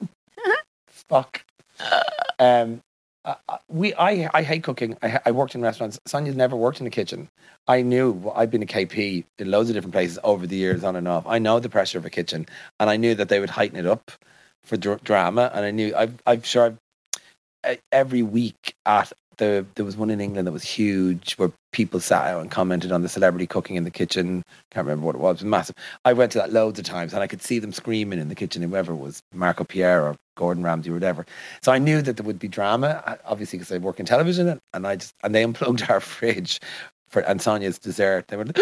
look. 0.00 0.08
Spock. 1.08 1.40
Um, 2.38 2.80
I- 3.24 3.36
I- 3.48 3.58
we 3.68 3.94
I 3.94 4.28
I 4.34 4.42
hate 4.42 4.62
cooking. 4.62 4.96
I, 5.02 5.20
I 5.24 5.30
worked 5.30 5.54
in 5.54 5.62
restaurants. 5.62 5.98
Sonya's 6.06 6.36
never 6.36 6.54
worked 6.56 6.80
in 6.80 6.86
a 6.86 6.90
kitchen. 6.90 7.28
I 7.66 7.80
knew 7.80 8.30
I've 8.34 8.50
been 8.50 8.62
a 8.62 8.66
KP 8.66 9.24
in 9.38 9.50
loads 9.50 9.70
of 9.70 9.74
different 9.74 9.94
places 9.94 10.18
over 10.22 10.46
the 10.46 10.56
years, 10.56 10.84
on 10.84 10.96
and 10.96 11.08
off. 11.08 11.26
I 11.26 11.38
know 11.38 11.58
the 11.60 11.70
pressure 11.70 11.96
of 11.98 12.04
a 12.04 12.10
kitchen, 12.10 12.46
and 12.78 12.90
I 12.90 12.96
knew 12.98 13.14
that 13.14 13.30
they 13.30 13.40
would 13.40 13.50
heighten 13.50 13.78
it 13.78 13.86
up 13.86 14.10
for 14.64 14.76
dr- 14.76 15.02
drama. 15.02 15.50
And 15.54 15.64
I 15.64 15.70
knew 15.70 15.94
I've 15.96 16.20
I'm 16.26 16.42
sure 16.42 16.76
I've, 17.64 17.78
every 17.90 18.22
week 18.22 18.74
at 18.84 19.12
the 19.38 19.66
there 19.74 19.84
was 19.84 19.96
one 19.96 20.10
in 20.10 20.20
England 20.20 20.46
that 20.46 20.52
was 20.52 20.62
huge 20.62 21.34
where 21.34 21.50
people 21.72 22.00
sat 22.00 22.26
out 22.26 22.40
and 22.40 22.50
commented 22.50 22.92
on 22.92 23.02
the 23.02 23.08
celebrity 23.08 23.46
cooking 23.46 23.76
in 23.76 23.84
the 23.84 23.90
kitchen. 23.90 24.42
Can't 24.70 24.86
remember 24.86 25.06
what 25.06 25.14
it 25.16 25.20
was. 25.20 25.40
It 25.40 25.44
was 25.44 25.50
massive. 25.50 25.76
I 26.04 26.12
went 26.12 26.32
to 26.32 26.38
that 26.38 26.52
loads 26.52 26.78
of 26.78 26.84
times 26.84 27.12
and 27.12 27.22
I 27.22 27.26
could 27.26 27.42
see 27.42 27.58
them 27.58 27.72
screaming 27.72 28.18
in 28.18 28.28
the 28.28 28.34
kitchen, 28.34 28.62
whoever 28.62 28.94
was 28.94 29.20
Marco 29.32 29.64
Pierre 29.64 30.02
or 30.06 30.16
Gordon 30.36 30.62
Ramsay 30.62 30.90
or 30.90 30.94
whatever. 30.94 31.26
So 31.62 31.72
I 31.72 31.78
knew 31.78 32.02
that 32.02 32.16
there 32.16 32.26
would 32.26 32.38
be 32.38 32.48
drama, 32.48 33.02
uh, 33.06 33.16
obviously 33.24 33.58
because 33.58 33.72
I 33.72 33.78
work 33.78 34.00
in 34.00 34.06
television, 34.06 34.60
and- 34.72 34.86
I 34.86 34.96
just 34.96 35.14
and 35.22 35.34
they 35.34 35.42
unplugged 35.44 35.88
our 35.90 36.00
fridge 36.00 36.60
for 37.08 37.20
and 37.22 37.40
Sonya's 37.40 37.78
dessert. 37.78 38.28
They 38.28 38.36
were 38.36 38.44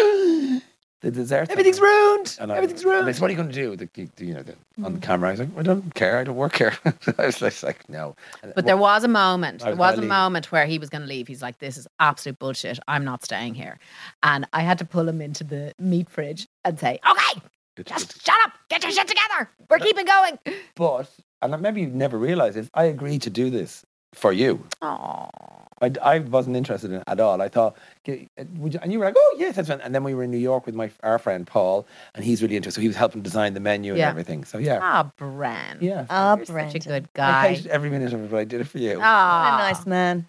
the 1.03 1.11
dessert. 1.11 1.49
Everything's 1.51 1.79
ruined. 1.79 2.37
And 2.39 2.51
I- 2.51 2.55
Everything's 2.57 2.81
And 2.81 2.91
they 2.91 2.95
ruined. 2.95 3.15
said, 3.15 3.21
"What 3.21 3.27
are 3.29 3.33
you 3.33 3.37
going 3.37 3.49
to 3.49 3.55
do?" 3.55 3.75
The, 3.75 3.89
the- 4.15 4.25
you 4.25 4.33
know, 4.33 4.41
the, 4.41 4.55
on 4.83 4.93
the 4.93 4.99
mm. 4.99 5.01
camera. 5.03 5.29
I 5.29 5.31
was 5.33 5.39
like, 5.41 5.49
"I 5.57 5.61
don't 5.61 5.93
care. 5.93 6.17
I 6.17 6.23
don't 6.23 6.35
work 6.37 6.55
here." 6.57 6.73
I 7.17 7.25
was 7.25 7.37
just 7.37 7.61
like, 7.61 7.87
"No." 7.89 8.15
And- 8.41 8.53
But 8.55 8.65
there 8.65 8.77
was 8.77 9.03
a 9.03 9.07
moment. 9.09 9.61
I 9.61 9.65
There 9.65 9.75
was 9.75 9.91
was 9.91 9.97
a 9.99 10.01
leave. 10.01 10.09
moment 10.09 10.51
where 10.51 10.65
he 10.65 10.79
was 10.79 10.89
going 10.89 11.01
to 11.03 11.07
leave. 11.07 11.27
He's 11.27 11.41
like, 11.41 11.59
"This 11.59 11.77
is 11.77 11.87
absolute 11.99 12.39
bullshit. 12.39 12.79
I'm 12.87 13.03
not 13.03 13.23
staying 13.23 13.53
here." 13.55 13.77
And 14.23 14.47
I 14.53 14.61
had 14.61 14.77
to 14.79 14.85
pull 14.85 15.07
him 15.07 15.21
into 15.21 15.43
the 15.43 15.73
meat 15.77 16.09
fridge 16.09 16.47
and 16.65 16.79
say, 16.79 16.99
"Okay, 17.09 17.41
just 17.85 18.23
shut 18.25 18.35
up. 18.45 18.53
Get 18.69 18.81
your 18.83 18.91
shit 18.93 19.07
together. 19.07 19.49
We're 19.69 19.79
keeping 19.79 20.05
going." 20.05 20.39
But 20.75 21.09
and 21.41 21.61
maybe 21.61 21.81
you 21.81 21.87
never 21.87 22.17
realised 22.17 22.55
this. 22.55 22.69
I 22.73 22.85
agreed 22.85 23.21
to 23.23 23.29
do 23.29 23.49
this 23.49 23.83
for 24.13 24.31
you. 24.31 24.63
Oh, 24.81 25.29
I, 25.81 25.91
I 26.01 26.19
wasn't 26.19 26.55
interested 26.55 26.91
in 26.91 26.97
it 26.97 27.03
at 27.07 27.19
all. 27.19 27.41
I 27.41 27.49
thought, 27.49 27.75
would 28.07 28.73
you, 28.73 28.79
and 28.81 28.91
you 28.91 28.99
were 28.99 29.05
like, 29.05 29.15
oh 29.17 29.35
yes, 29.37 29.55
that's 29.55 29.67
fine. 29.69 29.81
And 29.81 29.93
then 29.93 30.03
we 30.03 30.13
were 30.13 30.23
in 30.23 30.31
New 30.31 30.37
York 30.37 30.65
with 30.65 30.75
my 30.75 30.91
our 31.03 31.19
friend 31.19 31.45
Paul, 31.47 31.85
and 32.15 32.23
he's 32.23 32.41
really 32.41 32.55
interested. 32.55 32.77
So 32.79 32.81
he 32.81 32.87
was 32.87 32.97
helping 32.97 33.21
design 33.21 33.53
the 33.53 33.59
menu 33.59 33.93
and 33.93 33.99
Yeah. 33.99 34.09
everything. 34.09 34.43
So 34.45 34.57
yeah, 34.57 34.79
ah, 34.81 35.11
Bran. 35.17 35.77
yeah. 35.81 36.05
Ah, 36.09 36.35
You're 36.35 36.45
such 36.45 36.49
a 36.49 36.53
Brendan. 36.53 36.81
good 36.81 37.03
I 37.15 37.31
guy. 37.31 37.47
hated 37.49 37.67
every 37.67 37.89
minute 37.89 38.13
of 38.13 38.23
it, 38.23 38.31
but 38.31 38.37
I 38.37 38.43
did 38.43 38.61
it 38.61 38.67
for 38.67 38.77
you. 38.79 38.99
What 38.99 39.05
Ah, 39.05 39.55
a 39.55 39.57
nice 39.73 39.85
man. 39.85 40.27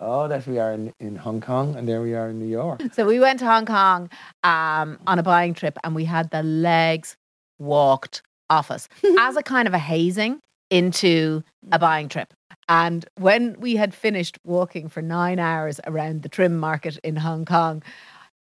Oh, 0.00 0.26
that 0.26 0.46
we 0.48 0.58
are 0.58 0.72
in, 0.72 0.92
in 0.98 1.14
Hong 1.14 1.40
Kong, 1.40 1.76
and 1.76 1.88
there 1.88 2.02
we 2.02 2.14
are 2.14 2.28
in 2.30 2.38
New 2.38 2.48
York. 2.48 2.82
So 2.94 3.06
we 3.06 3.20
went 3.20 3.38
to 3.38 3.46
Hong 3.46 3.66
Kong 3.66 4.10
um, 4.42 4.98
on 5.06 5.18
a 5.18 5.22
buying 5.22 5.54
trip, 5.54 5.78
and 5.84 5.94
we 5.94 6.04
had 6.04 6.30
the 6.30 6.42
legs 6.42 7.16
walked 7.60 8.22
off 8.50 8.70
us 8.70 8.88
as 9.18 9.36
a 9.36 9.42
kind 9.42 9.68
of 9.68 9.74
a 9.74 9.78
hazing 9.78 10.40
into 10.70 11.42
a 11.70 11.78
buying 11.78 12.08
trip. 12.08 12.32
And 12.68 13.04
when 13.18 13.56
we 13.58 13.76
had 13.76 13.94
finished 13.94 14.38
walking 14.44 14.88
for 14.88 15.02
nine 15.02 15.38
hours 15.38 15.80
around 15.86 16.22
the 16.22 16.28
trim 16.28 16.58
market 16.58 16.98
in 16.98 17.16
Hong 17.16 17.44
Kong, 17.44 17.82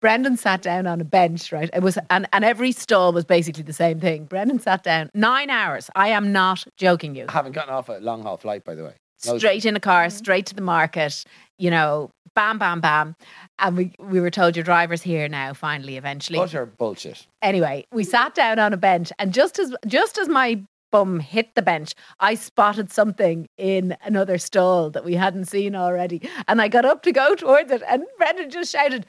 Brendan 0.00 0.36
sat 0.36 0.62
down 0.62 0.86
on 0.86 1.00
a 1.00 1.04
bench, 1.04 1.52
right? 1.52 1.68
It 1.74 1.82
was, 1.82 1.98
and, 2.08 2.26
and 2.32 2.44
every 2.44 2.72
stall 2.72 3.12
was 3.12 3.24
basically 3.24 3.62
the 3.62 3.72
same 3.72 4.00
thing. 4.00 4.24
Brendan 4.24 4.58
sat 4.58 4.82
down 4.82 5.10
nine 5.14 5.50
hours. 5.50 5.90
I 5.94 6.08
am 6.08 6.32
not 6.32 6.64
joking 6.76 7.14
you. 7.14 7.26
I 7.28 7.32
haven't 7.32 7.52
gotten 7.52 7.74
off 7.74 7.88
a 7.88 7.98
long 8.00 8.22
haul 8.22 8.38
flight, 8.38 8.64
by 8.64 8.74
the 8.74 8.84
way. 8.84 8.94
No, 9.26 9.36
Straight 9.36 9.66
in 9.66 9.76
a 9.76 9.80
car, 9.80 10.06
mm-hmm. 10.06 10.16
straight 10.16 10.46
to 10.46 10.54
the 10.54 10.62
market, 10.62 11.24
you 11.58 11.70
know, 11.70 12.10
bam, 12.34 12.58
bam, 12.58 12.80
bam. 12.80 13.16
And 13.58 13.76
we, 13.76 13.92
we 13.98 14.20
were 14.20 14.30
told 14.30 14.56
your 14.56 14.64
driver's 14.64 15.02
here 15.02 15.28
now, 15.28 15.52
finally, 15.52 15.98
eventually 15.98 16.38
utter 16.38 16.64
bullshit. 16.64 17.26
anyway, 17.42 17.84
we 17.92 18.04
sat 18.04 18.34
down 18.34 18.58
on 18.58 18.72
a 18.72 18.78
bench, 18.78 19.12
and 19.18 19.34
just 19.34 19.58
as 19.58 19.74
just 19.86 20.16
as 20.16 20.28
my 20.28 20.62
bum 20.90 21.20
hit 21.20 21.54
the 21.54 21.62
bench, 21.62 21.94
I 22.18 22.34
spotted 22.34 22.90
something 22.90 23.48
in 23.56 23.96
another 24.04 24.38
stall 24.38 24.90
that 24.90 25.04
we 25.04 25.14
hadn't 25.14 25.46
seen 25.46 25.74
already, 25.74 26.28
and 26.48 26.60
I 26.60 26.68
got 26.68 26.84
up 26.84 27.02
to 27.04 27.12
go 27.12 27.34
towards 27.34 27.70
it, 27.70 27.82
and 27.88 28.04
Brendan 28.18 28.50
just 28.50 28.72
shouted, 28.72 29.06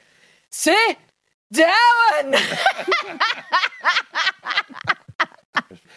"Sit 0.50 0.98
down!" 1.52 2.34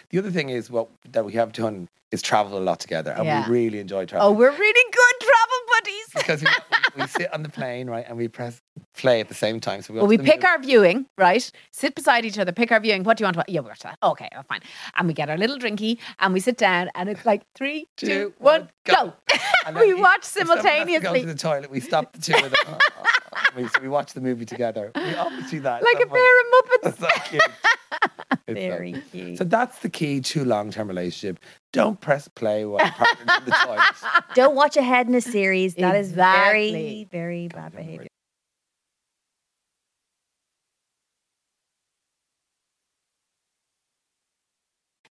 The 0.10 0.20
other 0.20 0.32
thing 0.32 0.50
is 0.50 0.70
what 0.70 0.88
that 1.12 1.26
we 1.26 1.34
have 1.34 1.52
done 1.54 1.89
is 2.12 2.22
travel 2.22 2.58
a 2.58 2.62
lot 2.62 2.80
together, 2.80 3.12
and 3.12 3.26
Yeah. 3.26 3.48
we 3.50 3.54
really 3.54 3.80
enjoy 3.80 4.06
travel. 4.06 4.28
oh, 4.28 4.32
we're 4.32 4.52
really 4.52 4.91
good 4.91 5.15
travel 5.28 5.60
buddies. 5.74 6.06
because 6.15 6.41
we, 6.44 7.02
we, 7.02 7.08
sit 7.18 7.34
on 7.34 7.44
the 7.44 7.50
plane, 7.50 7.89
right, 7.89 8.06
and 8.08 8.15
we 8.15 8.28
press 8.28 8.62
play 8.96 9.20
at 9.20 9.28
the 9.28 9.34
same 9.34 9.60
time. 9.60 9.82
So 9.82 9.94
we, 9.94 10.00
Well, 10.00 10.08
we 10.08 10.18
pick 10.18 10.46
our 10.46 10.60
viewing, 10.60 11.08
right? 11.18 11.52
Sit 11.72 11.96
beside 11.96 12.24
each 12.24 12.38
other, 12.38 12.52
pick 12.54 12.72
our 12.72 12.80
viewing. 12.80 13.04
What 13.04 13.18
do 13.18 13.24
you 13.24 13.26
want 13.26 13.34
to 13.34 13.39
watch? 13.39 13.50
Yeah, 13.50 13.62
we 13.62 13.68
watch 13.68 13.80
that. 13.82 13.98
Okay, 14.04 14.30
oh, 14.38 14.44
fine. 14.48 14.62
And 14.96 15.08
we 15.08 15.13
get 15.13 15.30
our 15.30 15.38
little 15.38 15.58
drinky 15.58 15.98
and 16.20 16.34
we 16.34 16.39
sit 16.39 16.58
down 16.58 16.89
and 16.96 17.10
it's 17.10 17.26
like 17.26 17.41
three, 17.56 17.88
two, 17.98 18.08
Two, 18.08 18.34
one, 18.38 18.70
go. 18.86 18.94
go. 19.28 19.74
We 19.80 19.96
watch 19.96 20.24
simultaneously. 20.24 21.00
Go 21.00 21.13
to 21.15 21.26
the 21.26 21.34
toilet. 21.36 21.72
We 21.72 21.80
stop 21.80 22.13
the 22.13 22.22
two 22.22 22.36
of 22.36 22.52
them. 22.52 22.78
we, 23.58 23.68
so 23.68 23.82
we 23.82 23.89
watch 23.89 24.13
the 24.13 24.22
movie 24.22 24.46
together. 24.46 24.91
We 24.96 25.15
always 25.15 25.50
do 25.50 25.60
that. 25.62 25.82
like 25.82 25.98
So 25.98 26.04
a 26.04 26.08
pair 26.08 26.39
of 26.39 26.46
Muppets. 26.54 26.89
It's 26.89 27.00
so 27.00 27.08
cute. 27.30 28.35
It's 28.56 28.65
so 28.65 28.78
Very 28.78 28.91
cute. 28.94 29.12
cute. 29.12 29.38
So 29.38 29.44
that's 29.44 29.80
the 29.80 29.89
key 29.89 30.22
to 30.22 30.46
long-term 30.46 30.88
relationship. 30.88 31.39
Don't 31.74 32.00
press 32.00 32.28
play 32.28 32.65
while 32.65 32.84
your 32.84 32.91
partner's 32.94 33.38
in 33.39 33.46
the 33.46 33.52
toilet. 33.52 33.84
Don't 34.36 34.56
watch 34.56 34.78
ahead 34.78 35.08
in 35.08 35.15
a 35.15 35.22
series. 35.22 35.76
That 35.76 35.96
is 35.96 36.10
Exactly. 36.10 36.72
very, 36.72 37.08
very 37.12 37.48
bad 37.48 37.76
behavior. 37.76 38.08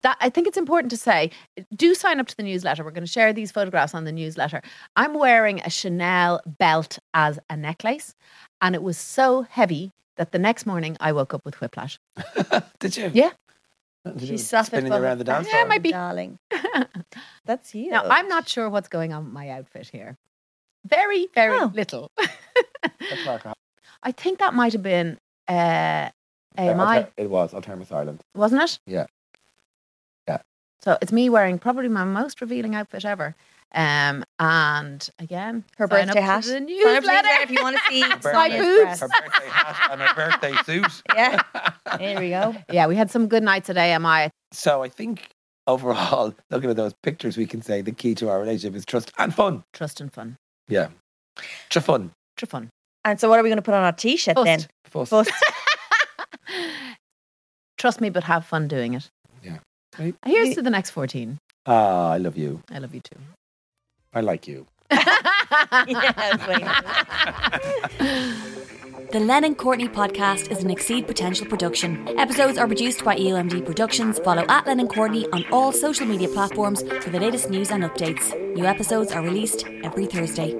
that 0.03 0.17
I 0.19 0.29
think 0.29 0.47
it's 0.47 0.57
important 0.57 0.91
to 0.91 0.97
say 0.97 1.31
do 1.75 1.93
sign 1.95 2.19
up 2.19 2.27
to 2.27 2.37
the 2.37 2.43
newsletter. 2.43 2.83
We're 2.83 2.91
going 2.91 3.05
to 3.05 3.11
share 3.11 3.33
these 3.33 3.51
photographs 3.51 3.93
on 3.93 4.03
the 4.03 4.11
newsletter. 4.11 4.61
I'm 4.95 5.13
wearing 5.13 5.61
a 5.61 5.69
Chanel 5.69 6.41
belt 6.45 6.99
as 7.13 7.39
a 7.49 7.57
necklace, 7.57 8.15
and 8.61 8.75
it 8.75 8.83
was 8.83 8.97
so 8.97 9.43
heavy 9.43 9.91
that 10.17 10.31
the 10.31 10.39
next 10.39 10.65
morning 10.65 10.97
I 10.99 11.11
woke 11.11 11.33
up 11.33 11.41
with 11.45 11.59
whiplash. 11.61 11.99
Did 12.79 12.97
you? 12.97 13.11
Yeah. 13.13 13.31
Did 14.05 14.21
you 14.21 14.27
She's 14.29 14.47
suffered 14.47 14.67
spinning 14.67 14.91
from 14.91 15.03
around 15.03 15.19
the 15.19 15.23
dance 15.23 15.45
Yeah, 15.51 15.51
floor? 15.53 15.63
it 15.65 15.69
might 15.69 15.83
be- 15.83 15.91
Darling. 15.91 16.37
That's 17.45 17.73
you. 17.75 17.91
Now, 17.91 18.03
I'm 18.09 18.27
not 18.27 18.47
sure 18.49 18.69
what's 18.69 18.87
going 18.87 19.13
on 19.13 19.25
with 19.25 19.33
my 19.33 19.49
outfit 19.49 19.89
here. 19.91 20.17
Very, 20.87 21.27
very 21.35 21.57
Oh. 21.59 21.71
little. 21.73 22.09
That's 22.17 23.25
Mark. 23.25 23.43
I 24.03 24.11
think 24.11 24.39
that 24.39 24.53
might 24.55 24.73
have 24.73 24.81
been 24.81 25.17
uh, 25.47 26.09
AMI, 26.57 26.71
Alter- 26.79 27.09
It 27.17 27.29
was 27.29 27.53
Alternative 27.53 27.91
Ireland. 27.93 28.21
wasn't 28.33 28.63
it? 28.63 28.79
Yeah. 28.87 29.05
Yeah. 30.27 30.39
So 30.83 30.97
it's 31.01 31.11
me 31.11 31.29
wearing 31.29 31.59
probably 31.59 31.87
my 31.89 32.03
most 32.03 32.41
revealing 32.41 32.73
outfit 32.73 33.05
ever. 33.05 33.35
Um, 33.73 34.23
and 34.39 35.09
again, 35.19 35.63
Her 35.77 35.87
sign 35.87 36.09
up 36.09 36.15
birthday 36.15 36.19
to 36.19 36.25
hat. 36.25 36.43
The 36.43 36.49
Sign 36.49 36.61
up 36.63 36.67
to 36.67 36.73
the 36.73 36.73
newsletter. 36.75 36.99
newsletter 37.01 37.43
if 37.43 37.51
you 37.51 37.63
want 37.63 37.77
to 37.77 37.81
see 37.89 38.01
Her 38.01 38.09
My 38.33 38.49
birthday, 38.49 38.57
boobs. 38.59 38.99
her 38.99 39.07
birthday 39.07 39.49
hat 39.49 39.89
and 39.91 40.01
her 40.01 40.13
birthday 40.15 40.53
suit. 40.65 41.01
Yeah, 41.15 41.41
there 41.97 42.19
we 42.19 42.29
go. 42.29 42.55
yeah, 42.71 42.87
we 42.87 42.95
had 42.95 43.09
some 43.09 43.27
good 43.27 43.43
nights 43.43 43.69
at 43.69 43.77
AMI. 43.77 44.29
So 44.51 44.83
I 44.83 44.89
think 44.89 45.29
overall, 45.67 46.33
looking 46.49 46.69
at 46.69 46.75
those 46.75 46.93
pictures, 47.03 47.37
we 47.37 47.45
can 47.45 47.61
say 47.61 47.81
the 47.81 47.91
key 47.93 48.13
to 48.15 48.29
our 48.29 48.39
relationship 48.39 48.75
is 48.75 48.85
trust 48.85 49.11
and 49.17 49.33
fun. 49.33 49.63
Trust 49.73 50.01
and 50.01 50.11
fun. 50.11 50.35
Yeah. 50.67 50.89
Trust 51.69 51.87
fun. 51.87 52.11
Trust 52.37 52.51
fun. 52.51 52.69
And 53.05 53.19
so, 53.19 53.29
what 53.29 53.39
are 53.39 53.43
we 53.43 53.49
going 53.49 53.57
to 53.57 53.61
put 53.63 53.73
on 53.73 53.83
our 53.83 53.93
t-shirt 53.93 54.35
Bust. 54.35 54.45
then? 54.45 54.67
Fuss. 54.85 55.09
Bust. 55.09 55.31
Trust 57.77 57.99
me, 58.01 58.09
but 58.09 58.23
have 58.25 58.45
fun 58.45 58.67
doing 58.67 58.93
it. 58.93 59.09
Yeah. 59.43 59.57
Right. 59.97 60.13
Here's 60.25 60.55
to 60.55 60.61
the 60.61 60.69
next 60.69 60.91
14. 60.91 61.37
Ah, 61.65 62.11
I 62.11 62.17
love 62.17 62.37
you. 62.37 62.61
I 62.71 62.77
love 62.77 62.93
you 62.93 63.01
too. 63.01 63.19
I 64.13 64.21
like 64.21 64.47
you. 64.47 64.67
Yeah, 65.87 66.11
that's 66.13 66.47
what 66.47 66.61
The 69.11 69.19
Lennon 69.19 69.55
Courtney 69.55 69.89
podcast 69.89 70.49
is 70.49 70.63
an 70.63 70.69
Exceed 70.71 71.07
Potential 71.07 71.45
production. 71.45 72.07
Episodes 72.17 72.57
are 72.57 72.67
produced 72.67 73.03
by 73.03 73.17
EOMD 73.17 73.65
Productions. 73.65 74.19
Follow 74.19 74.45
at 74.47 74.65
Lennon 74.65 74.87
Courtney 74.87 75.27
on 75.33 75.43
all 75.51 75.73
social 75.73 76.05
media 76.05 76.29
platforms 76.29 76.83
for 77.03 77.09
the 77.09 77.19
latest 77.19 77.49
news 77.49 77.71
and 77.71 77.83
updates. 77.83 78.33
New 78.55 78.65
episodes 78.65 79.11
are 79.11 79.21
released 79.21 79.65
every 79.83 80.05
Thursday. 80.05 80.55